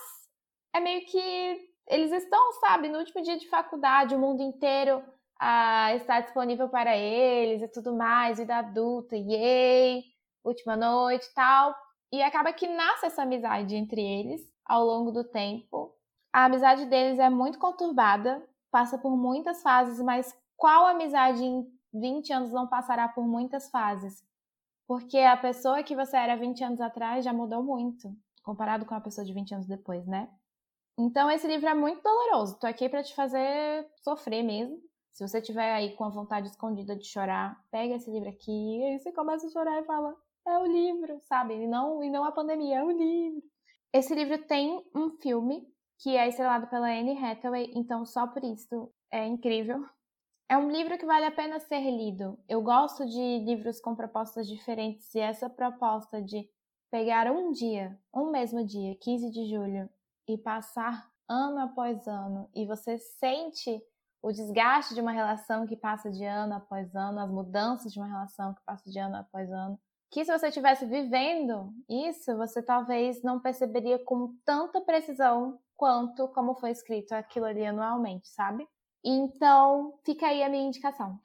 é 0.74 0.82
meio 0.82 1.06
que 1.06 1.70
eles 1.88 2.12
estão, 2.12 2.52
sabe, 2.60 2.90
no 2.90 3.00
último 3.00 3.24
dia 3.24 3.38
de 3.38 3.48
faculdade, 3.48 4.14
o 4.14 4.20
mundo 4.20 4.44
inteiro 4.44 5.02
ah, 5.40 5.94
está 5.96 6.20
disponível 6.20 6.68
para 6.68 6.98
eles 6.98 7.62
e 7.62 7.68
tudo 7.70 7.96
mais, 7.96 8.38
vida 8.38 8.58
adulta, 8.58 9.16
yay, 9.16 10.04
última 10.44 10.76
noite 10.76 11.26
tal. 11.34 11.74
E 12.12 12.22
acaba 12.22 12.52
que 12.52 12.68
nasce 12.68 13.06
essa 13.06 13.24
amizade 13.24 13.76
entre 13.76 14.02
eles 14.02 14.42
ao 14.66 14.84
longo 14.84 15.12
do 15.12 15.24
tempo. 15.24 15.96
A 16.36 16.44
amizade 16.44 16.86
deles 16.88 17.18
é 17.18 17.30
muito 17.30 17.58
conturbada, 17.58 18.46
passa 18.70 18.98
por 18.98 19.16
muitas 19.16 19.64
fases, 19.64 20.02
mas 20.04 20.38
qual 20.58 20.86
amizade 20.86 21.42
em 21.42 21.66
20 21.94 22.34
anos 22.34 22.52
não 22.52 22.68
passará 22.68 23.08
por 23.08 23.26
muitas 23.26 23.70
fases? 23.70 24.22
Porque 24.86 25.18
a 25.18 25.38
pessoa 25.38 25.82
que 25.82 25.96
você 25.96 26.18
era 26.18 26.36
20 26.36 26.62
anos 26.62 26.82
atrás 26.82 27.24
já 27.24 27.32
mudou 27.32 27.64
muito, 27.64 28.14
comparado 28.44 28.86
com 28.86 28.94
a 28.94 29.00
pessoa 29.00 29.24
de 29.24 29.32
20 29.32 29.54
anos 29.54 29.66
depois, 29.66 30.06
né? 30.06 30.30
Então 31.00 31.32
esse 31.32 31.48
livro 31.48 31.70
é 31.70 31.74
muito 31.74 32.04
doloroso. 32.04 32.60
Tô 32.60 32.68
aqui 32.68 32.90
para 32.90 33.02
te 33.02 33.16
fazer 33.16 33.90
sofrer 34.04 34.44
mesmo. 34.44 34.78
Se 35.14 35.26
você 35.26 35.42
tiver 35.42 35.74
aí 35.74 35.96
com 35.96 36.04
a 36.04 36.10
vontade 36.10 36.50
escondida 36.50 36.98
de 36.98 37.06
chorar, 37.06 37.64
pega 37.72 37.96
esse 37.96 38.12
livro 38.12 38.28
aqui 38.28 38.52
e 38.52 38.84
aí 38.84 39.00
você 39.00 39.10
começa 39.14 39.48
a 39.48 39.52
chorar 39.52 39.82
e 39.82 39.86
fala: 39.86 40.14
"É 40.46 40.60
o 40.60 40.66
livro", 40.66 41.18
sabe? 41.22 41.54
E 41.54 41.66
não 41.66 42.04
e 42.04 42.10
não 42.10 42.26
a 42.26 42.32
pandemia, 42.34 42.80
é 42.80 42.84
o 42.84 42.92
livro. 42.92 43.42
Esse 43.94 44.14
livro 44.14 44.38
tem 44.40 44.86
um 44.94 45.12
filme 45.12 45.74
que 45.98 46.16
é 46.16 46.28
estrelado 46.28 46.68
pela 46.68 46.88
Anne 46.88 47.18
Hathaway, 47.18 47.72
então 47.76 48.06
só 48.06 48.28
por 48.28 48.44
isso 48.44 48.92
é 49.12 49.26
incrível. 49.26 49.86
É 50.48 50.58
um 50.58 50.70
livro 50.70 50.98
que 50.98 51.06
vale 51.06 51.26
a 51.26 51.32
pena 51.32 51.60
ser 51.60 51.80
lido. 51.80 52.38
Eu 52.48 52.62
gosto 52.62 53.06
de 53.06 53.40
livros 53.40 53.80
com 53.82 53.96
propostas 53.96 54.48
diferentes 54.48 55.14
e 55.16 55.20
essa 55.20 55.50
proposta 55.50 56.22
de 56.22 56.48
pegar 56.92 57.32
um 57.32 57.52
dia, 57.52 58.00
um 58.14 58.30
mesmo 58.30 58.64
dia, 58.64 58.96
15 59.02 59.32
de 59.32 59.50
julho, 59.50 59.90
e 60.28 60.38
passar 60.38 61.10
ano 61.28 61.60
após 61.60 62.08
ano 62.08 62.50
e 62.54 62.66
você 62.66 62.98
sente 62.98 63.82
o 64.22 64.32
desgaste 64.32 64.96
de 64.96 65.02
uma 65.02 65.12
relação 65.12 65.68
que 65.68 65.76
passa 65.76 66.10
de 66.10 66.26
ano 66.26 66.56
após 66.56 66.96
ano, 66.96 67.20
as 67.20 67.30
mudanças 67.30 67.94
de 67.94 68.00
uma 68.00 68.08
relação 68.08 68.54
que 68.54 68.62
passa 68.66 68.90
de 68.90 68.98
ano 68.98 69.18
após 69.18 69.52
ano, 69.52 69.80
que 70.10 70.26
se 70.26 70.32
você 70.32 70.48
estivesse 70.48 70.86
vivendo 70.86 71.72
isso, 71.90 72.36
você 72.38 72.62
talvez 72.62 73.22
não 73.22 73.40
perceberia 73.40 74.00
com 74.00 74.36
tanta 74.44 74.82
precisão 74.82 75.60
quanto 75.76 76.28
como 76.30 76.56
foi 76.56 76.72
escrito 76.72 77.14
aquilo 77.14 77.46
ali 77.46 77.66
anualmente, 77.66 78.28
sabe? 78.30 78.68
Então, 79.04 80.00
fica 80.06 80.28
aí 80.28 80.42
a 80.42 80.50
minha 80.50 80.68
indicação. 80.68 81.20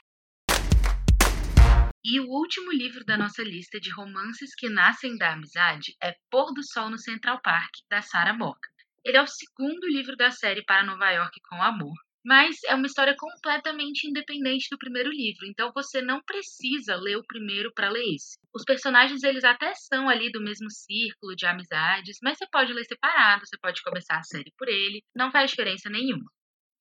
E 2.03 2.19
o 2.19 2.29
último 2.31 2.73
livro 2.73 3.05
da 3.05 3.17
nossa 3.17 3.43
lista 3.43 3.79
de 3.79 3.91
romances 3.91 4.55
que 4.55 4.69
nascem 4.71 5.17
da 5.17 5.33
amizade 5.33 5.95
é 6.03 6.17
Pôr 6.31 6.53
do 6.55 6.63
Sol 6.63 6.89
no 6.89 6.99
Central 6.99 7.41
Park, 7.43 7.71
da 7.91 8.01
Sarah 8.01 8.33
Morgan. 8.33 8.59
Ele 9.05 9.17
é 9.19 9.23
o 9.23 9.27
segundo 9.27 9.87
livro 9.87 10.17
da 10.17 10.31
série 10.31 10.65
Para 10.65 10.85
Nova 10.85 11.11
York 11.11 11.39
com 11.49 11.63
Amor, 11.63 11.97
mas 12.25 12.63
é 12.65 12.75
uma 12.75 12.87
história 12.87 13.15
completamente 13.17 14.07
independente 14.07 14.69
do 14.71 14.79
primeiro 14.79 15.11
livro, 15.11 15.47
então 15.47 15.73
você 15.75 16.03
não 16.03 16.23
precisa 16.23 16.97
ler 16.97 17.17
o 17.17 17.27
primeiro 17.27 17.73
para 17.75 17.91
ler 17.91 18.15
esse. 18.15 18.39
Os 18.55 18.65
personagens 18.65 19.23
eles 19.23 19.45
até 19.45 19.75
são 19.75 20.09
ali 20.09 20.31
do 20.31 20.43
mesmo 20.43 20.71
círculo 20.71 21.35
de 21.35 21.47
amizades, 21.47 22.19
mas 22.23 22.39
você 22.39 22.47
pode 22.51 22.73
ler 22.73 22.85
separado, 22.85 23.47
você 23.47 23.57
pode 23.59 23.83
começar 23.83 24.19
a 24.19 24.23
série 24.23 24.53
por 24.59 24.69
ele, 24.69 25.03
não 25.15 25.31
faz 25.31 25.51
diferença 25.51 25.89
nenhuma. 25.89 26.31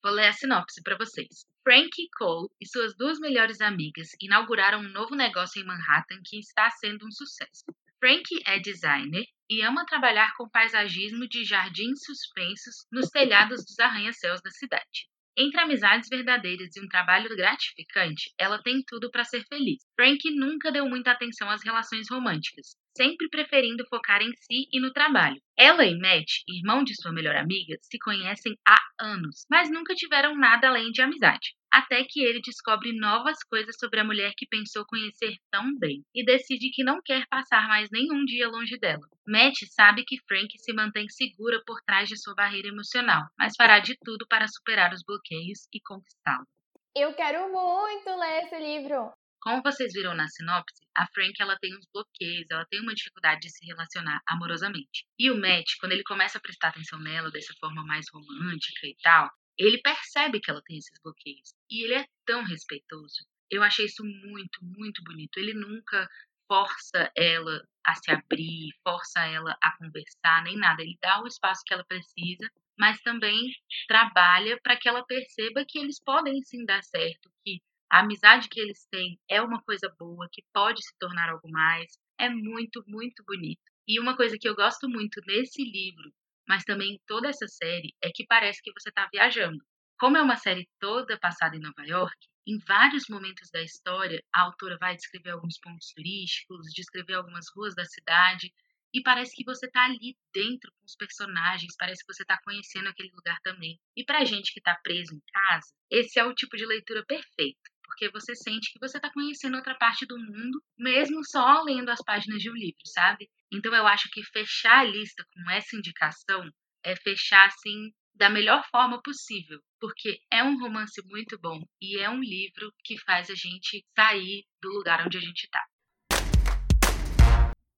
Vou 0.01 0.13
ler 0.13 0.27
a 0.27 0.33
sinopse 0.33 0.81
para 0.81 0.97
vocês. 0.97 1.45
Frank 1.61 1.91
Cole 2.17 2.49
e 2.59 2.65
suas 2.65 2.95
duas 2.95 3.19
melhores 3.19 3.59
amigas 3.59 4.09
inauguraram 4.21 4.79
um 4.79 4.89
novo 4.89 5.13
negócio 5.13 5.61
em 5.61 5.65
Manhattan 5.65 6.21
que 6.23 6.39
está 6.39 6.69
sendo 6.69 7.05
um 7.05 7.11
sucesso. 7.11 7.65
Frank 7.99 8.23
é 8.45 8.59
designer 8.59 9.25
e 9.49 9.61
ama 9.61 9.85
trabalhar 9.85 10.33
com 10.37 10.47
paisagismo 10.47 11.27
de 11.27 11.43
jardins 11.43 11.99
suspensos 12.05 12.87
nos 12.89 13.09
telhados 13.09 13.65
dos 13.65 13.77
arranha-céus 13.77 14.41
da 14.41 14.49
cidade. 14.51 15.09
Entre 15.37 15.59
amizades 15.59 16.09
verdadeiras 16.09 16.75
e 16.75 16.81
um 16.81 16.87
trabalho 16.87 17.29
gratificante, 17.35 18.33
ela 18.37 18.61
tem 18.61 18.83
tudo 18.85 19.09
para 19.09 19.23
ser 19.23 19.45
feliz. 19.47 19.77
Frank 19.95 20.19
nunca 20.31 20.71
deu 20.71 20.87
muita 20.89 21.11
atenção 21.11 21.49
às 21.49 21.63
relações 21.63 22.09
românticas, 22.09 22.75
sempre 22.95 23.29
preferindo 23.29 23.85
focar 23.87 24.21
em 24.21 24.31
si 24.35 24.67
e 24.71 24.79
no 24.79 24.91
trabalho. 24.91 25.41
Ela 25.57 25.85
e 25.85 25.97
Matt, 25.97 26.43
irmão 26.47 26.83
de 26.83 26.93
sua 27.01 27.13
melhor 27.13 27.35
amiga, 27.35 27.77
se 27.81 27.97
conhecem 27.99 28.57
há 28.67 28.77
anos, 28.99 29.45
mas 29.49 29.71
nunca 29.71 29.95
tiveram 29.95 30.35
nada 30.35 30.67
além 30.67 30.91
de 30.91 31.01
amizade. 31.01 31.55
Até 31.71 32.03
que 32.03 32.21
ele 32.21 32.41
descobre 32.41 32.91
novas 32.93 33.43
coisas 33.43 33.75
sobre 33.79 33.99
a 33.99 34.03
mulher 34.03 34.33
que 34.35 34.47
pensou 34.47 34.85
conhecer 34.85 35.37
tão 35.51 35.77
bem 35.77 36.03
e 36.13 36.25
decide 36.25 36.71
que 36.71 36.83
não 36.83 37.01
quer 37.03 37.27
passar 37.27 37.67
mais 37.67 37.89
nenhum 37.91 38.25
dia 38.25 38.49
longe 38.49 38.77
dela. 38.77 39.07
Matt 39.27 39.65
sabe 39.69 40.03
que 40.03 40.19
Frank 40.27 40.57
se 40.57 40.73
mantém 40.73 41.07
segura 41.09 41.61
por 41.65 41.79
trás 41.81 42.09
de 42.09 42.17
sua 42.17 42.33
barreira 42.33 42.69
emocional, 42.69 43.27
mas 43.37 43.55
fará 43.55 43.79
de 43.79 43.95
tudo 44.03 44.25
para 44.27 44.47
superar 44.47 44.91
os 44.93 45.03
bloqueios 45.03 45.67
e 45.73 45.79
conquistá-lo. 45.81 46.47
Eu 46.95 47.13
quero 47.13 47.51
muito 47.51 48.09
ler 48.19 48.43
esse 48.43 48.57
livro. 48.57 49.13
Como 49.41 49.61
vocês 49.63 49.93
viram 49.93 50.13
na 50.13 50.27
sinopse, 50.27 50.85
a 50.93 51.07
Frank 51.13 51.33
ela 51.39 51.57
tem 51.59 51.73
uns 51.77 51.87
bloqueios, 51.93 52.45
ela 52.51 52.65
tem 52.65 52.81
uma 52.81 52.93
dificuldade 52.93 53.39
de 53.39 53.49
se 53.49 53.65
relacionar 53.65 54.19
amorosamente. 54.27 55.05
E 55.17 55.31
o 55.31 55.39
Matt, 55.39 55.77
quando 55.79 55.93
ele 55.93 56.03
começa 56.03 56.37
a 56.37 56.41
prestar 56.41 56.69
atenção 56.69 56.99
nela 56.99 57.31
dessa 57.31 57.53
forma 57.57 57.85
mais 57.85 58.05
romântica 58.11 58.85
e 58.85 58.97
tal, 59.01 59.29
ele 59.59 59.81
percebe 59.81 60.39
que 60.39 60.49
ela 60.49 60.61
tem 60.65 60.77
esses 60.77 60.97
bloqueios. 61.03 61.53
E 61.69 61.83
ele 61.83 61.95
é 61.95 62.05
tão 62.25 62.43
respeitoso. 62.43 63.25
Eu 63.51 63.61
achei 63.61 63.85
isso 63.85 64.03
muito, 64.03 64.59
muito 64.63 65.03
bonito. 65.03 65.37
Ele 65.37 65.53
nunca 65.53 66.07
força 66.47 67.11
ela 67.15 67.61
a 67.85 67.95
se 67.95 68.09
abrir, 68.11 68.71
força 68.83 69.19
ela 69.25 69.57
a 69.61 69.77
conversar, 69.77 70.43
nem 70.43 70.57
nada. 70.57 70.81
Ele 70.81 70.97
dá 71.01 71.21
o 71.21 71.27
espaço 71.27 71.61
que 71.65 71.73
ela 71.73 71.83
precisa, 71.83 72.49
mas 72.77 73.01
também 73.01 73.53
trabalha 73.87 74.59
para 74.63 74.77
que 74.77 74.87
ela 74.87 75.05
perceba 75.05 75.65
que 75.67 75.77
eles 75.77 75.99
podem 76.03 76.41
sim 76.41 76.65
dar 76.65 76.81
certo, 76.83 77.29
que 77.43 77.61
a 77.91 77.99
amizade 77.99 78.47
que 78.47 78.59
eles 78.59 78.87
têm 78.91 79.19
é 79.27 79.41
uma 79.41 79.61
coisa 79.63 79.93
boa, 79.99 80.29
que 80.31 80.43
pode 80.53 80.81
se 80.83 80.95
tornar 80.99 81.29
algo 81.29 81.49
mais. 81.49 81.97
É 82.17 82.29
muito, 82.29 82.83
muito 82.87 83.23
bonito. 83.25 83.61
E 83.87 83.99
uma 83.99 84.15
coisa 84.15 84.37
que 84.39 84.47
eu 84.47 84.55
gosto 84.55 84.87
muito 84.87 85.19
nesse 85.25 85.63
livro, 85.63 86.13
mas 86.49 86.63
também 86.63 86.99
toda 87.05 87.29
essa 87.29 87.47
série, 87.47 87.93
é 88.03 88.09
que 88.09 88.25
parece 88.25 88.59
que 88.63 88.71
você 88.73 88.89
está 88.89 89.07
viajando. 89.13 89.63
Como 89.99 90.17
é 90.17 90.21
uma 90.21 90.35
série 90.35 90.67
toda 90.79 91.19
passada 91.19 91.55
em 91.55 91.59
Nova 91.59 91.85
York, 91.85 92.17
em 92.47 92.57
vários 92.67 93.07
momentos 93.07 93.51
da 93.51 93.61
história, 93.61 94.19
a 94.33 94.41
autora 94.41 94.75
vai 94.79 94.95
descrever 94.95 95.29
alguns 95.29 95.59
pontos 95.59 95.93
turísticos, 95.93 96.73
descrever 96.73 97.13
algumas 97.13 97.45
ruas 97.55 97.75
da 97.75 97.85
cidade, 97.85 98.51
e 98.91 99.03
parece 99.03 99.35
que 99.35 99.43
você 99.43 99.67
está 99.67 99.85
ali 99.85 100.17
dentro 100.33 100.71
com 100.71 100.85
os 100.85 100.95
personagens, 100.95 101.75
parece 101.77 102.03
que 102.03 102.11
você 102.11 102.23
está 102.23 102.39
conhecendo 102.43 102.89
aquele 102.89 103.11
lugar 103.11 103.37
também. 103.43 103.79
E 103.95 104.03
para 104.03 104.25
gente 104.25 104.51
que 104.51 104.59
está 104.59 104.75
preso 104.81 105.13
em 105.13 105.21
casa, 105.31 105.67
esse 105.91 106.19
é 106.19 106.25
o 106.25 106.33
tipo 106.33 106.57
de 106.57 106.65
leitura 106.65 107.05
perfeito 107.05 107.69
porque 107.89 108.09
você 108.11 108.35
sente 108.35 108.71
que 108.71 108.79
você 108.79 108.97
está 108.97 109.11
conhecendo 109.11 109.57
outra 109.57 109.75
parte 109.75 110.05
do 110.05 110.15
mundo, 110.15 110.61
mesmo 110.77 111.25
só 111.25 111.63
lendo 111.63 111.89
as 111.89 112.01
páginas 112.03 112.39
de 112.39 112.49
um 112.49 112.53
livro, 112.53 112.85
sabe? 112.85 113.27
Então 113.51 113.73
eu 113.73 113.87
acho 113.87 114.07
que 114.11 114.23
fechar 114.23 114.81
a 114.81 114.83
lista 114.83 115.25
com 115.33 115.51
essa 115.51 115.75
indicação 115.75 116.47
é 116.83 116.95
fechar 116.95 117.47
assim 117.47 117.91
da 118.13 118.29
melhor 118.29 118.63
forma 118.69 119.01
possível, 119.01 119.59
porque 119.79 120.19
é 120.31 120.43
um 120.43 120.59
romance 120.59 121.01
muito 121.07 121.39
bom 121.41 121.59
e 121.81 121.97
é 121.99 122.09
um 122.09 122.19
livro 122.19 122.71
que 122.83 122.97
faz 122.99 123.29
a 123.29 123.35
gente 123.35 123.83
sair 123.97 124.43
do 124.61 124.69
lugar 124.69 125.05
onde 125.05 125.17
a 125.17 125.21
gente 125.21 125.45
está. 125.45 125.65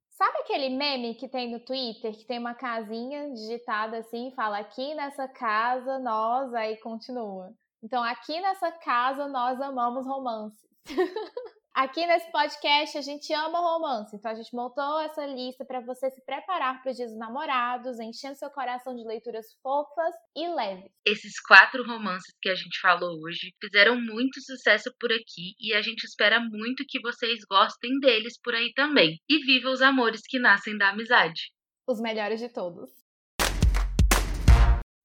Sabe 0.10 0.40
aquele 0.40 0.70
meme 0.70 1.16
que 1.16 1.30
tem 1.30 1.52
no 1.52 1.60
Twitter, 1.60 2.12
que 2.12 2.26
tem 2.26 2.38
uma 2.38 2.54
casinha 2.54 3.34
digitada 3.34 4.00
assim, 4.00 4.32
fala 4.36 4.60
aqui 4.60 4.94
nessa 4.94 5.28
casa, 5.28 6.00
nós, 6.00 6.54
aí 6.54 6.78
continua. 6.78 7.56
Então, 7.84 8.04
aqui 8.04 8.40
nessa 8.40 8.72
casa, 8.72 9.28
nós 9.28 9.60
amamos 9.60 10.06
romances. 10.06 10.70
aqui 11.74 12.06
nesse 12.06 12.32
podcast, 12.32 12.96
a 12.96 13.02
gente 13.02 13.34
ama 13.34 13.60
romance. 13.60 14.16
Então, 14.16 14.30
a 14.30 14.36
gente 14.36 14.56
montou 14.56 15.00
essa 15.00 15.26
lista 15.26 15.66
para 15.66 15.82
você 15.82 16.12
se 16.12 16.24
preparar 16.24 16.80
para 16.82 16.92
os 16.92 16.96
dias 16.96 17.10
dos 17.10 17.18
namorados, 17.18 18.00
enchendo 18.00 18.36
seu 18.36 18.52
coração 18.52 18.96
de 18.96 19.04
leituras 19.04 19.48
fofas 19.64 20.14
e 20.36 20.48
leves. 20.48 20.92
Esses 21.04 21.42
quatro 21.42 21.84
romances 21.84 22.36
que 22.40 22.50
a 22.50 22.56
gente 22.56 22.80
falou 22.80 23.20
hoje 23.24 23.52
fizeram 23.60 24.00
muito 24.00 24.40
sucesso 24.42 24.94
por 25.00 25.12
aqui 25.12 25.56
e 25.60 25.74
a 25.74 25.82
gente 25.82 26.04
espera 26.04 26.40
muito 26.40 26.86
que 26.88 27.02
vocês 27.02 27.40
gostem 27.50 28.00
deles 28.00 28.40
por 28.44 28.54
aí 28.54 28.72
também. 28.76 29.18
E 29.28 29.40
viva 29.40 29.70
os 29.70 29.82
amores 29.82 30.22
que 30.28 30.38
nascem 30.38 30.78
da 30.78 30.90
amizade. 30.90 31.52
Os 31.88 32.00
melhores 32.00 32.40
de 32.40 32.48
todos. 32.48 33.01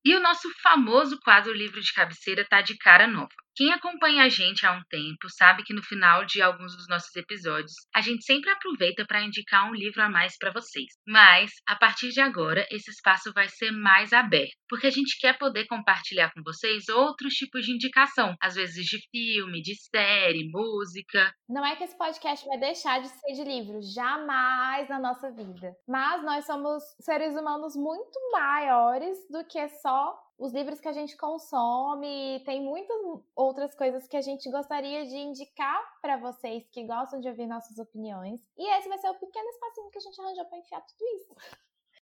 E 0.07 0.15
o 0.15 0.21
nosso 0.21 0.49
famoso 0.63 1.19
quadro 1.19 1.53
livro 1.53 1.81
de 1.81 1.93
cabeceira 1.93 2.47
tá 2.49 2.61
de 2.61 2.79
cara 2.79 3.09
nova. 3.09 3.46
Quem 3.57 3.73
acompanha 3.73 4.25
a 4.25 4.29
gente 4.29 4.67
há 4.67 4.73
um 4.73 4.83
tempo 4.91 5.31
sabe 5.31 5.63
que 5.63 5.73
no 5.73 5.83
final 5.83 6.27
de 6.27 6.43
alguns 6.43 6.77
dos 6.77 6.87
nossos 6.89 7.17
episódios, 7.17 7.73
a 7.95 8.03
gente 8.03 8.23
sempre 8.23 8.51
aproveita 8.51 9.07
para 9.07 9.25
indicar 9.25 9.67
um 9.67 9.75
livro 9.75 10.03
a 10.03 10.11
mais 10.11 10.37
para 10.37 10.53
vocês. 10.53 10.93
Mas, 11.09 11.53
a 11.67 11.75
partir 11.75 12.11
de 12.11 12.21
agora, 12.21 12.67
esse 12.71 12.91
espaço 12.91 13.33
vai 13.33 13.49
ser 13.49 13.71
mais 13.71 14.13
aberto, 14.13 14.53
porque 14.69 14.87
a 14.87 14.91
gente 14.91 15.19
quer 15.19 15.39
poder 15.39 15.67
compartilhar 15.69 16.31
com 16.35 16.43
vocês 16.45 16.91
outros 16.91 17.33
tipos 17.33 17.65
de 17.65 17.73
indicação, 17.73 18.37
às 18.43 18.57
vezes 18.57 18.85
de 18.85 18.99
filme, 19.11 19.63
de 19.63 19.75
série, 19.75 20.51
música. 20.53 21.33
Não 21.49 21.65
é 21.65 21.77
que 21.77 21.85
esse 21.85 21.97
podcast 21.97 22.47
vai 22.47 22.59
deixar 22.59 23.01
de 23.01 23.09
ser 23.09 23.33
de 23.33 23.45
livro, 23.45 23.81
jamais 23.81 24.87
na 24.91 25.01
nossa 25.01 25.31
vida. 25.33 25.75
Mas 25.89 26.23
nós 26.23 26.45
somos 26.45 26.83
seres 27.01 27.35
humanos 27.35 27.75
muito 27.75 28.19
maiores 28.33 29.17
do 29.31 29.43
que 29.47 29.67
só 29.81 30.26
os 30.39 30.53
livros 30.53 30.81
que 30.81 30.89
a 30.89 30.93
gente 30.93 31.17
consome, 31.17 32.43
tem 32.45 32.63
muitas 32.63 32.97
outras 33.35 33.75
coisas 33.75 34.07
que 34.07 34.17
a 34.17 34.21
gente 34.21 34.51
gostaria 34.51 35.07
de 35.07 35.17
indicar 35.17 35.83
para 36.03 36.19
vocês 36.19 36.69
que 36.71 36.87
gostam 36.87 37.21
de 37.21 37.29
ouvir 37.29 37.47
nossas 37.47 37.79
opiniões. 37.79 38.41
E 38.57 38.71
esse 38.77 38.89
vai 38.89 38.99
ser 38.99 39.09
o 39.09 39.15
pequeno 39.15 39.49
espacinho 39.49 39.91
que 39.91 39.99
a 39.99 40.01
gente 40.01 40.21
arranjou 40.21 40.45
para 40.45 40.59
enfiar 40.59 40.81
tudo 40.83 41.05
isso. 41.17 41.35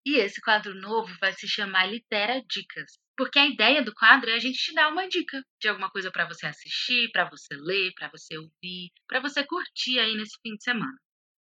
E 0.05 0.17
esse 0.19 0.41
quadro 0.41 0.73
novo 0.75 1.13
vai 1.19 1.33
se 1.33 1.47
chamar 1.47 1.85
Litera 1.85 2.41
Dicas. 2.49 2.97
Porque 3.15 3.39
a 3.39 3.47
ideia 3.47 3.83
do 3.83 3.93
quadro 3.93 4.29
é 4.29 4.35
a 4.35 4.39
gente 4.39 4.57
te 4.57 4.73
dar 4.73 4.89
uma 4.89 5.07
dica 5.07 5.41
de 5.59 5.67
alguma 5.67 5.89
coisa 5.89 6.11
para 6.11 6.27
você 6.27 6.45
assistir, 6.45 7.09
para 7.11 7.29
você 7.29 7.55
ler, 7.55 7.91
para 7.95 8.09
você 8.09 8.37
ouvir, 8.37 8.91
para 9.07 9.19
você 9.19 9.43
curtir 9.43 9.99
aí 9.99 10.15
nesse 10.15 10.37
fim 10.41 10.55
de 10.55 10.63
semana. 10.63 10.97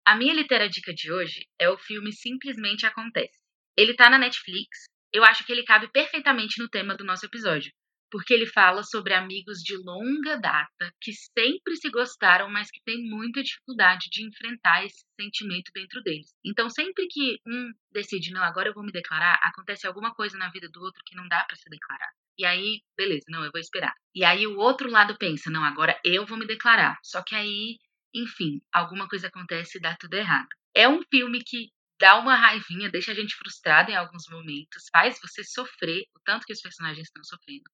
A 0.05 0.15
minha 0.15 0.33
litera 0.33 0.69
dica 0.69 0.93
de 0.93 1.11
hoje 1.11 1.47
é 1.59 1.69
o 1.69 1.77
filme 1.77 2.13
Simplesmente 2.13 2.85
Acontece. 2.85 3.38
Ele 3.77 3.95
tá 3.95 4.09
na 4.09 4.17
Netflix 4.17 4.88
eu 5.13 5.23
acho 5.23 5.45
que 5.45 5.51
ele 5.51 5.63
cabe 5.63 5.89
perfeitamente 5.91 6.61
no 6.61 6.69
tema 6.69 6.95
do 6.95 7.03
nosso 7.03 7.25
episódio, 7.25 7.71
porque 8.11 8.33
ele 8.33 8.45
fala 8.45 8.83
sobre 8.83 9.13
amigos 9.13 9.59
de 9.59 9.77
longa 9.77 10.37
data 10.37 10.93
que 11.01 11.11
sempre 11.13 11.75
se 11.75 11.89
gostaram, 11.89 12.49
mas 12.49 12.71
que 12.71 12.81
têm 12.83 13.07
muita 13.09 13.43
dificuldade 13.43 14.09
de 14.11 14.25
enfrentar 14.25 14.85
esse 14.85 15.03
sentimento 15.19 15.71
dentro 15.73 16.01
deles. 16.01 16.33
Então, 16.43 16.69
sempre 16.69 17.07
que 17.07 17.39
um 17.45 17.71
decide, 17.91 18.31
não, 18.31 18.43
agora 18.43 18.69
eu 18.69 18.73
vou 18.73 18.83
me 18.83 18.91
declarar, 18.91 19.39
acontece 19.43 19.85
alguma 19.85 20.13
coisa 20.13 20.37
na 20.37 20.49
vida 20.49 20.67
do 20.71 20.81
outro 20.81 21.01
que 21.05 21.15
não 21.15 21.27
dá 21.27 21.43
para 21.43 21.55
se 21.55 21.69
declarar. 21.69 22.09
E 22.37 22.45
aí, 22.45 22.81
beleza, 22.97 23.25
não, 23.27 23.43
eu 23.43 23.51
vou 23.51 23.59
esperar. 23.59 23.93
E 24.15 24.23
aí 24.23 24.47
o 24.47 24.57
outro 24.57 24.89
lado 24.89 25.17
pensa, 25.17 25.49
não, 25.49 25.63
agora 25.63 25.99
eu 26.05 26.25
vou 26.25 26.37
me 26.37 26.47
declarar. 26.47 26.97
Só 27.03 27.21
que 27.21 27.35
aí, 27.35 27.77
enfim, 28.15 28.61
alguma 28.71 29.07
coisa 29.07 29.27
acontece 29.27 29.77
e 29.77 29.81
dá 29.81 29.95
tudo 29.99 30.13
errado. 30.13 30.47
É 30.73 30.87
um 30.87 31.01
filme 31.11 31.43
que 31.43 31.69
dá 31.99 32.17
uma 32.17 32.35
raivinha, 32.35 32.89
deixa 32.89 33.11
a 33.11 33.15
gente 33.15 33.35
frustrada 33.35 33.91
em 33.91 33.95
alguns 33.95 34.23
momentos, 34.29 34.85
faz 34.91 35.19
você 35.21 35.43
sofrer 35.43 36.03
o 36.15 36.19
tanto 36.23 36.45
que 36.45 36.53
os 36.53 36.61
personagens 36.61 37.07
estão 37.07 37.23
sofrendo. 37.23 37.69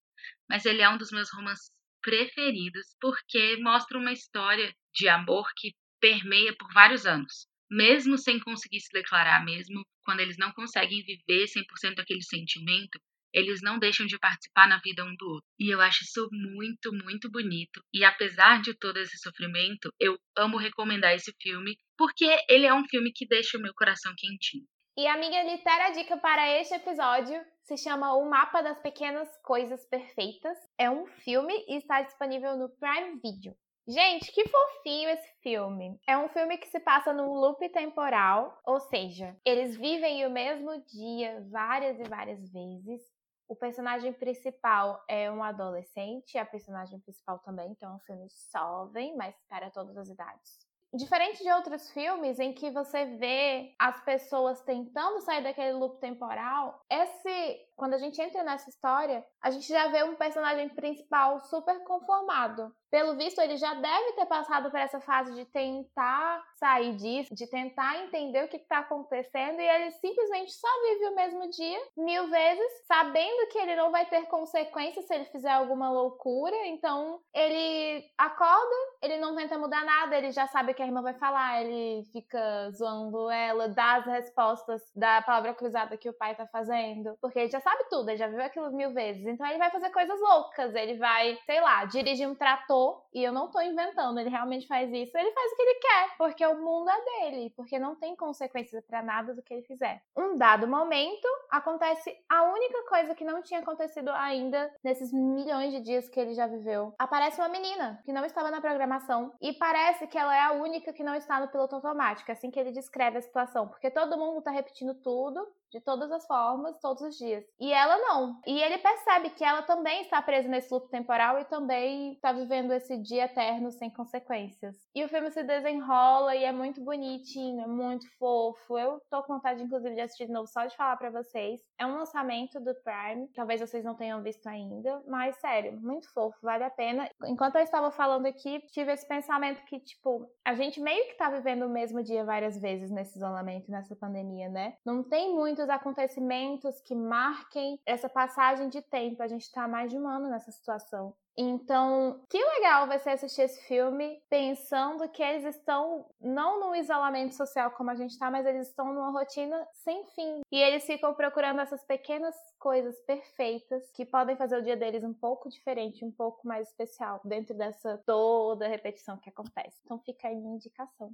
Mas 0.49 0.65
ele 0.65 0.81
é 0.81 0.89
um 0.89 0.97
dos 0.97 1.11
meus 1.11 1.29
romances 1.31 1.69
preferidos 2.01 2.95
porque 2.99 3.57
mostra 3.57 3.97
uma 3.97 4.11
história 4.11 4.73
de 4.93 5.07
amor 5.07 5.47
que 5.55 5.73
permeia 5.99 6.55
por 6.57 6.71
vários 6.73 7.05
anos. 7.05 7.47
Mesmo 7.69 8.17
sem 8.17 8.39
conseguir 8.39 8.79
se 8.79 8.91
declarar, 8.91 9.43
mesmo 9.43 9.83
quando 10.03 10.19
eles 10.19 10.37
não 10.37 10.51
conseguem 10.51 11.03
viver 11.03 11.47
100% 11.47 11.99
aquele 11.99 12.21
sentimento, 12.21 12.99
eles 13.35 13.59
não 13.61 13.77
deixam 13.77 14.05
de 14.05 14.17
participar 14.17 14.67
na 14.67 14.79
vida 14.79 15.03
um 15.03 15.13
do 15.17 15.25
outro. 15.27 15.47
E 15.59 15.69
eu 15.69 15.81
acho 15.81 16.03
isso 16.03 16.29
muito, 16.31 16.93
muito 16.93 17.29
bonito. 17.29 17.81
E 17.93 18.05
apesar 18.05 18.61
de 18.61 18.73
todo 18.73 18.97
esse 18.97 19.17
sofrimento, 19.17 19.89
eu 19.99 20.17
amo 20.37 20.57
recomendar 20.57 21.13
esse 21.13 21.33
filme, 21.41 21.75
porque 21.97 22.25
ele 22.47 22.65
é 22.65 22.73
um 22.73 22.85
filme 22.85 23.11
que 23.13 23.27
deixa 23.27 23.57
o 23.57 23.61
meu 23.61 23.73
coração 23.75 24.13
quentinho. 24.17 24.63
E 24.97 25.05
a 25.07 25.17
minha 25.17 25.43
litera 25.43 25.89
dica 25.89 26.15
para 26.15 26.57
este 26.61 26.73
episódio 26.73 27.43
se 27.63 27.75
chama 27.75 28.15
O 28.15 28.29
Mapa 28.29 28.61
das 28.61 28.79
Pequenas 28.79 29.29
Coisas 29.43 29.85
Perfeitas. 29.89 30.57
É 30.77 30.89
um 30.89 31.05
filme 31.05 31.53
e 31.67 31.77
está 31.77 32.01
disponível 32.01 32.55
no 32.55 32.69
Prime 32.69 33.19
Video. 33.21 33.53
Gente, 33.87 34.31
que 34.31 34.47
fofinho 34.47 35.09
esse 35.09 35.29
filme. 35.43 35.99
É 36.07 36.17
um 36.17 36.27
filme 36.29 36.57
que 36.57 36.67
se 36.67 36.79
passa 36.79 37.13
num 37.13 37.33
loop 37.33 37.69
temporal, 37.69 38.59
ou 38.65 38.79
seja, 38.79 39.37
eles 39.45 39.77
vivem 39.77 40.25
o 40.25 40.29
mesmo 40.31 40.83
dia 40.87 41.45
várias 41.51 41.99
e 41.99 42.03
várias 42.03 42.39
vezes, 42.51 43.01
o 43.47 43.55
personagem 43.55 44.11
principal 44.13 45.03
é 45.07 45.31
um 45.31 45.43
adolescente, 45.43 46.37
a 46.37 46.45
personagem 46.45 46.99
principal 46.99 47.39
também, 47.39 47.71
então 47.71 47.91
é 47.91 47.95
um 47.95 47.99
filme 47.99 48.27
jovem, 48.51 49.15
mas 49.15 49.35
para 49.47 49.69
todas 49.69 49.97
as 49.97 50.09
idades. 50.09 50.64
Diferente 50.95 51.43
de 51.43 51.51
outros 51.51 51.91
filmes 51.91 52.39
em 52.39 52.53
que 52.53 52.71
você 52.71 53.05
vê 53.17 53.75
as 53.77 54.01
pessoas 54.05 54.61
tentando 54.61 55.19
sair 55.19 55.43
daquele 55.43 55.73
loop 55.73 55.99
temporal, 55.99 56.79
esse 56.89 57.65
quando 57.75 57.93
a 57.93 57.97
gente 57.97 58.21
entra 58.21 58.43
nessa 58.43 58.69
história, 58.69 59.25
a 59.41 59.51
gente 59.51 59.67
já 59.67 59.87
vê 59.87 60.03
um 60.03 60.15
personagem 60.15 60.69
principal 60.69 61.41
super 61.41 61.83
conformado. 61.83 62.73
Pelo 62.89 63.17
visto, 63.17 63.41
ele 63.41 63.57
já 63.57 63.73
deve 63.73 64.13
ter 64.13 64.25
passado 64.25 64.71
por 64.71 64.79
essa 64.79 65.01
fase 65.01 65.33
de 65.33 65.43
tentar 65.45 66.41
sair 66.57 66.95
disso, 66.95 67.35
de 67.35 67.45
tentar 67.47 68.03
entender 68.03 68.45
o 68.45 68.47
que 68.47 68.55
está 68.55 68.79
acontecendo, 68.79 69.59
e 69.59 69.67
ele 69.67 69.91
simplesmente 69.91 70.53
só 70.53 70.67
vive 70.87 71.07
o 71.07 71.15
mesmo 71.15 71.49
dia 71.49 71.79
mil 71.97 72.29
vezes, 72.29 72.85
sabendo 72.87 73.47
que 73.51 73.57
ele 73.57 73.75
não 73.75 73.91
vai 73.91 74.05
ter 74.05 74.25
consequências 74.27 75.05
se 75.05 75.13
ele 75.13 75.25
fizer 75.25 75.51
alguma 75.51 75.91
loucura. 75.91 76.55
Então, 76.67 77.19
ele 77.33 78.09
acorda, 78.17 78.75
ele 79.05 79.17
não 79.17 79.35
tenta 79.35 79.57
mudar 79.57 79.83
nada, 79.83 80.17
ele 80.17 80.31
já 80.31 80.47
sabe 80.47 80.71
o 80.71 80.75
que 80.75 80.81
a 80.81 80.85
irmã 80.85 81.01
vai 81.01 81.13
falar, 81.13 81.61
ele 81.61 82.03
fica 82.11 82.71
zoando 82.71 83.29
ela, 83.29 83.67
dá 83.67 83.95
as 83.95 84.05
respostas 84.05 84.81
da 84.95 85.21
palavra 85.21 85.53
cruzada 85.53 85.97
que 85.97 86.09
o 86.09 86.13
pai 86.13 86.35
tá 86.35 86.45
fazendo, 86.47 87.17
porque 87.21 87.39
ele 87.39 87.49
já 87.49 87.59
sabe 87.59 87.85
tudo, 87.89 88.09
ele 88.09 88.17
já 88.17 88.27
viu 88.27 88.41
aquilo 88.41 88.71
mil 88.71 88.91
vezes. 88.91 89.25
Então 89.25 89.45
ele 89.47 89.57
vai 89.57 89.69
fazer 89.69 89.89
coisas 89.89 90.19
loucas. 90.19 90.73
Ele 90.75 90.97
vai, 90.97 91.37
sei 91.45 91.61
lá, 91.61 91.85
dirigir 91.85 92.27
um 92.27 92.35
trator. 92.35 93.03
E 93.13 93.23
eu 93.23 93.31
não 93.31 93.49
tô 93.49 93.61
inventando, 93.61 94.19
ele 94.19 94.29
realmente 94.29 94.67
faz 94.67 94.91
isso. 94.91 95.17
Ele 95.17 95.31
faz 95.31 95.51
o 95.51 95.55
que 95.55 95.61
ele 95.61 95.79
quer, 95.79 96.17
porque 96.17 96.45
o 96.45 96.61
mundo 96.61 96.89
é 96.89 97.01
dele, 97.03 97.53
porque 97.55 97.79
não 97.79 97.95
tem 97.95 98.15
consequências 98.15 98.83
para 98.85 99.01
nada 99.01 99.33
do 99.33 99.41
que 99.41 99.53
ele 99.53 99.63
fizer. 99.63 100.01
Um 100.15 100.37
dado 100.37 100.67
momento, 100.67 101.27
acontece 101.49 102.15
a 102.29 102.43
única 102.43 102.83
coisa 102.89 103.15
que 103.15 103.23
não 103.23 103.41
tinha 103.41 103.59
acontecido 103.59 104.09
ainda 104.11 104.71
nesses 104.83 105.13
milhões 105.13 105.71
de 105.71 105.81
dias 105.81 106.09
que 106.09 106.19
ele 106.19 106.33
já 106.33 106.47
viveu. 106.47 106.93
Aparece 106.97 107.39
uma 107.39 107.49
menina 107.49 108.01
que 108.03 108.13
não 108.13 108.25
estava 108.25 108.51
na 108.51 108.61
programação 108.61 108.94
e 109.41 109.53
parece 109.53 110.07
que 110.07 110.17
ela 110.17 110.35
é 110.35 110.41
a 110.41 110.51
única 110.53 110.93
que 110.93 111.03
não 111.03 111.15
está 111.15 111.39
no 111.39 111.47
piloto 111.47 111.75
automático, 111.75 112.31
assim 112.31 112.51
que 112.51 112.59
ele 112.59 112.71
descreve 112.71 113.17
a 113.17 113.21
situação, 113.21 113.67
porque 113.67 113.91
todo 113.91 114.17
mundo 114.17 114.41
tá 114.41 114.51
repetindo 114.51 114.93
tudo 114.95 115.45
de 115.71 115.81
todas 115.81 116.09
as 116.11 116.25
formas, 116.25 116.79
todos 116.79 117.01
os 117.01 117.17
dias. 117.17 117.43
E 117.59 117.73
ela 117.73 117.97
não. 117.97 118.39
E 118.45 118.61
ele 118.61 118.77
percebe 118.77 119.31
que 119.31 119.43
ela 119.43 119.61
também 119.61 120.03
está 120.03 120.21
presa 120.21 120.47
nesse 120.47 120.73
loop 120.73 120.89
temporal 120.89 121.37
e 121.39 121.45
também 121.45 122.13
está 122.13 122.31
vivendo 122.31 122.71
esse 122.71 122.97
dia 122.97 123.25
eterno 123.25 123.71
sem 123.71 123.89
consequências. 123.89 124.77
E 124.95 125.03
o 125.03 125.09
filme 125.09 125.29
se 125.31 125.43
desenrola 125.43 126.33
e 126.35 126.45
é 126.45 126.51
muito 126.51 126.81
bonitinho, 126.81 127.61
é 127.61 127.67
muito 127.67 128.07
fofo. 128.17 128.77
Eu 128.77 129.01
tô 129.09 129.21
com 129.23 129.33
vontade, 129.33 129.61
inclusive, 129.61 129.95
de 129.95 130.01
assistir 130.01 130.27
de 130.27 130.31
novo 130.31 130.47
só 130.47 130.65
de 130.65 130.75
falar 130.77 130.95
para 130.95 131.09
vocês. 131.09 131.59
É 131.77 131.85
um 131.85 131.95
lançamento 131.95 132.59
do 132.59 132.73
Prime, 132.75 133.27
talvez 133.35 133.59
vocês 133.59 133.83
não 133.83 133.95
tenham 133.95 134.21
visto 134.23 134.47
ainda, 134.47 135.03
mas 135.07 135.35
sério, 135.37 135.79
muito 135.81 136.11
fofo, 136.13 136.37
vale 136.41 136.63
a 136.63 136.69
pena. 136.69 137.09
Enquanto 137.25 137.55
eu 137.55 137.61
estava 137.61 137.91
falando 137.91 138.25
aqui, 138.25 138.61
tive 138.71 138.91
esse 138.93 139.07
pensamento 139.07 139.63
que, 139.65 139.79
tipo, 139.79 140.29
a 140.45 140.53
gente 140.53 140.79
meio 140.79 141.07
que 141.07 141.15
tá 141.15 141.29
vivendo 141.29 141.63
o 141.63 141.69
mesmo 141.69 142.01
dia 142.01 142.23
várias 142.23 142.57
vezes 142.57 142.89
nesse 142.89 143.17
isolamento, 143.17 143.69
nessa 143.69 143.95
pandemia, 143.95 144.47
né? 144.49 144.77
Não 144.85 145.03
tem 145.03 145.35
muitos 145.35 145.69
acontecimentos 145.69 146.79
que 146.81 146.95
marquem 146.95 147.79
essa 147.85 148.07
passagem 148.07 148.69
de 148.69 148.81
tempo. 148.81 149.21
A 149.21 149.27
gente 149.27 149.51
tá 149.51 149.63
há 149.63 149.67
mais 149.67 149.91
de 149.91 149.97
um 149.97 150.07
ano 150.07 150.29
nessa 150.29 150.51
situação. 150.51 151.13
Então, 151.37 152.23
que 152.29 152.37
legal 152.37 152.87
vai 152.87 152.97
ser 152.99 153.11
assistir 153.11 153.41
esse 153.41 153.61
filme 153.67 154.21
pensando 154.29 155.07
que 155.09 155.21
eles 155.21 155.43
estão 155.43 156.09
não 156.21 156.59
no 156.59 156.75
isolamento 156.75 157.35
social 157.35 157.71
como 157.71 157.91
a 157.91 157.95
gente 157.95 158.11
está, 158.11 158.31
mas 158.31 158.45
eles 158.45 158.67
estão 158.67 158.93
numa 158.93 159.11
rotina 159.11 159.67
sem 159.73 160.05
fim. 160.07 160.41
E 160.51 160.57
eles 160.57 160.85
ficam 160.85 161.13
procurando 161.13 161.59
essas 161.59 161.83
pequenas 161.83 162.35
coisas 162.57 162.97
perfeitas 163.01 163.91
que 163.91 164.05
podem 164.05 164.37
fazer 164.37 164.57
o 164.57 164.63
dia 164.63 164.77
deles 164.77 165.03
um 165.03 165.13
pouco 165.13 165.49
diferente, 165.49 166.05
um 166.05 166.11
pouco 166.11 166.47
mais 166.47 166.69
especial, 166.69 167.19
dentro 167.25 167.53
dessa 167.55 167.97
toda 168.05 168.67
repetição 168.67 169.17
que 169.17 169.29
acontece. 169.29 169.81
Então, 169.83 169.99
fica 169.99 170.29
aí 170.29 170.35
minha 170.35 170.55
indicação. 170.55 171.13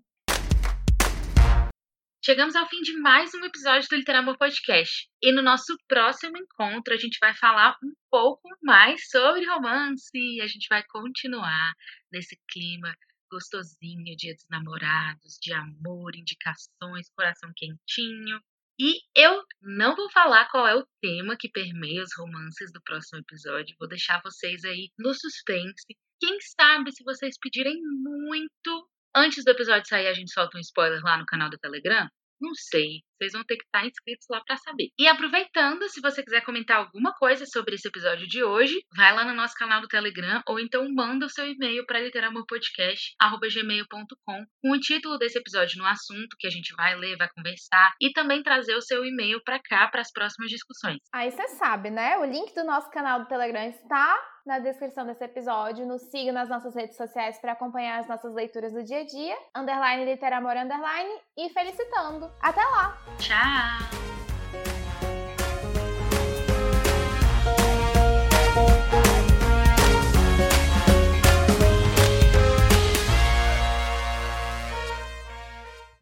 Chegamos 2.24 2.56
ao 2.56 2.70
fim 2.70 2.82
de 2.82 2.96
mais 3.00 3.34
um 3.34 3.44
episódio 3.44 3.90
do 3.90 3.96
Literamor 3.96 4.38
Podcast. 4.38 5.10
E 5.24 5.32
no 5.32 5.42
nosso 5.42 5.76
próximo 5.88 6.38
encontro 6.38 6.94
a 6.94 6.98
gente 6.98 7.18
vai 7.20 7.34
falar 7.34 7.76
um 7.84 7.92
pouco 8.12 8.48
mais 8.62 9.10
sobre 9.10 9.44
romance. 9.48 10.40
A 10.40 10.46
gente 10.46 10.68
vai 10.70 10.84
continuar 10.84 11.74
nesse 12.12 12.40
clima 12.48 12.96
gostosinho, 13.32 14.16
dia 14.16 14.36
dos 14.36 14.46
namorados, 14.52 15.40
de 15.42 15.52
amor, 15.52 16.16
indicações, 16.16 17.10
coração 17.18 17.52
quentinho. 17.56 18.40
E 18.80 19.00
eu 19.18 19.44
não 19.60 19.96
vou 19.96 20.08
falar 20.12 20.48
qual 20.52 20.68
é 20.68 20.76
o 20.76 20.86
tema 21.02 21.36
que 21.36 21.50
permeia 21.50 22.04
os 22.04 22.16
romances 22.16 22.72
do 22.72 22.84
próximo 22.84 23.20
episódio. 23.20 23.76
Vou 23.80 23.90
deixar 23.90 24.22
vocês 24.24 24.64
aí 24.64 24.92
no 24.96 25.12
suspense. 25.16 25.98
Quem 26.20 26.40
sabe 26.40 26.92
se 26.92 27.04
vocês 27.04 27.36
pedirem 27.42 27.82
muito 27.82 28.88
Antes 29.16 29.44
do 29.44 29.52
episódio 29.52 29.88
sair, 29.88 30.08
a 30.08 30.14
gente 30.14 30.32
solta 30.32 30.58
um 30.58 30.62
spoiler 30.62 31.02
lá 31.04 31.18
no 31.18 31.26
canal 31.26 31.50
do 31.50 31.58
Telegram? 31.58 32.08
Não 32.40 32.54
sei. 32.56 33.04
Vocês 33.22 33.34
vão 33.34 33.44
ter 33.44 33.56
que 33.56 33.66
estar 33.66 33.86
inscritos 33.86 34.26
lá 34.32 34.42
para 34.44 34.58
saber. 34.58 34.90
E 34.98 35.08
aproveitando, 35.08 35.88
se 35.90 36.02
você 36.02 36.24
quiser 36.24 36.44
comentar 36.44 36.78
alguma 36.78 37.14
coisa 37.14 37.46
sobre 37.46 37.76
esse 37.76 37.88
episódio 37.88 38.28
de 38.28 38.44
hoje, 38.44 38.84
vai 38.98 39.14
lá 39.14 39.24
no 39.24 39.36
nosso 39.36 39.54
canal 39.54 39.80
do 39.80 39.88
Telegram 39.88 40.42
ou 40.48 40.60
então 40.60 40.92
manda 40.92 41.28
o 41.28 41.30
seu 41.30 41.46
e-mail 41.46 41.86
para 41.86 42.00
literamorpodcast@gmail.com 42.00 44.46
com 44.60 44.72
o 44.72 44.80
título 44.80 45.20
desse 45.20 45.38
episódio 45.38 45.78
no 45.78 45.86
assunto 45.86 46.36
que 46.40 46.48
a 46.48 46.50
gente 46.50 46.74
vai 46.76 46.96
ler, 46.96 47.16
vai 47.16 47.30
conversar 47.30 47.94
e 48.02 48.12
também 48.12 48.42
trazer 48.42 48.74
o 48.74 48.82
seu 48.82 49.06
e-mail 49.06 49.40
para 49.44 49.60
cá 49.60 49.88
para 49.88 50.02
as 50.02 50.12
próximas 50.12 50.50
discussões. 50.50 50.98
Aí 51.14 51.30
você 51.30 51.48
sabe, 51.50 51.92
né? 51.92 52.18
O 52.18 52.26
link 52.26 52.56
do 52.56 52.64
nosso 52.64 52.90
canal 52.90 53.20
do 53.20 53.28
Telegram 53.28 53.70
está 53.70 54.18
na 54.46 54.60
descrição 54.60 55.06
desse 55.06 55.24
episódio. 55.24 55.86
Nos 55.86 56.02
siga 56.10 56.32
nas 56.32 56.50
nossas 56.50 56.76
redes 56.76 56.98
sociais 56.98 57.40
para 57.40 57.54
acompanhar 57.54 58.00
as 58.00 58.08
nossas 58.08 58.34
leituras 58.34 58.74
do 58.74 58.84
dia 58.84 59.02
a 59.02 59.06
dia. 59.06 59.38
Underline 59.56 60.06
Literamor 60.06 60.58
Underline 60.58 61.22
e 61.38 61.50
felicitando. 61.50 62.32
Até 62.42 62.62
lá! 62.62 62.98
Tchau! 63.18 64.11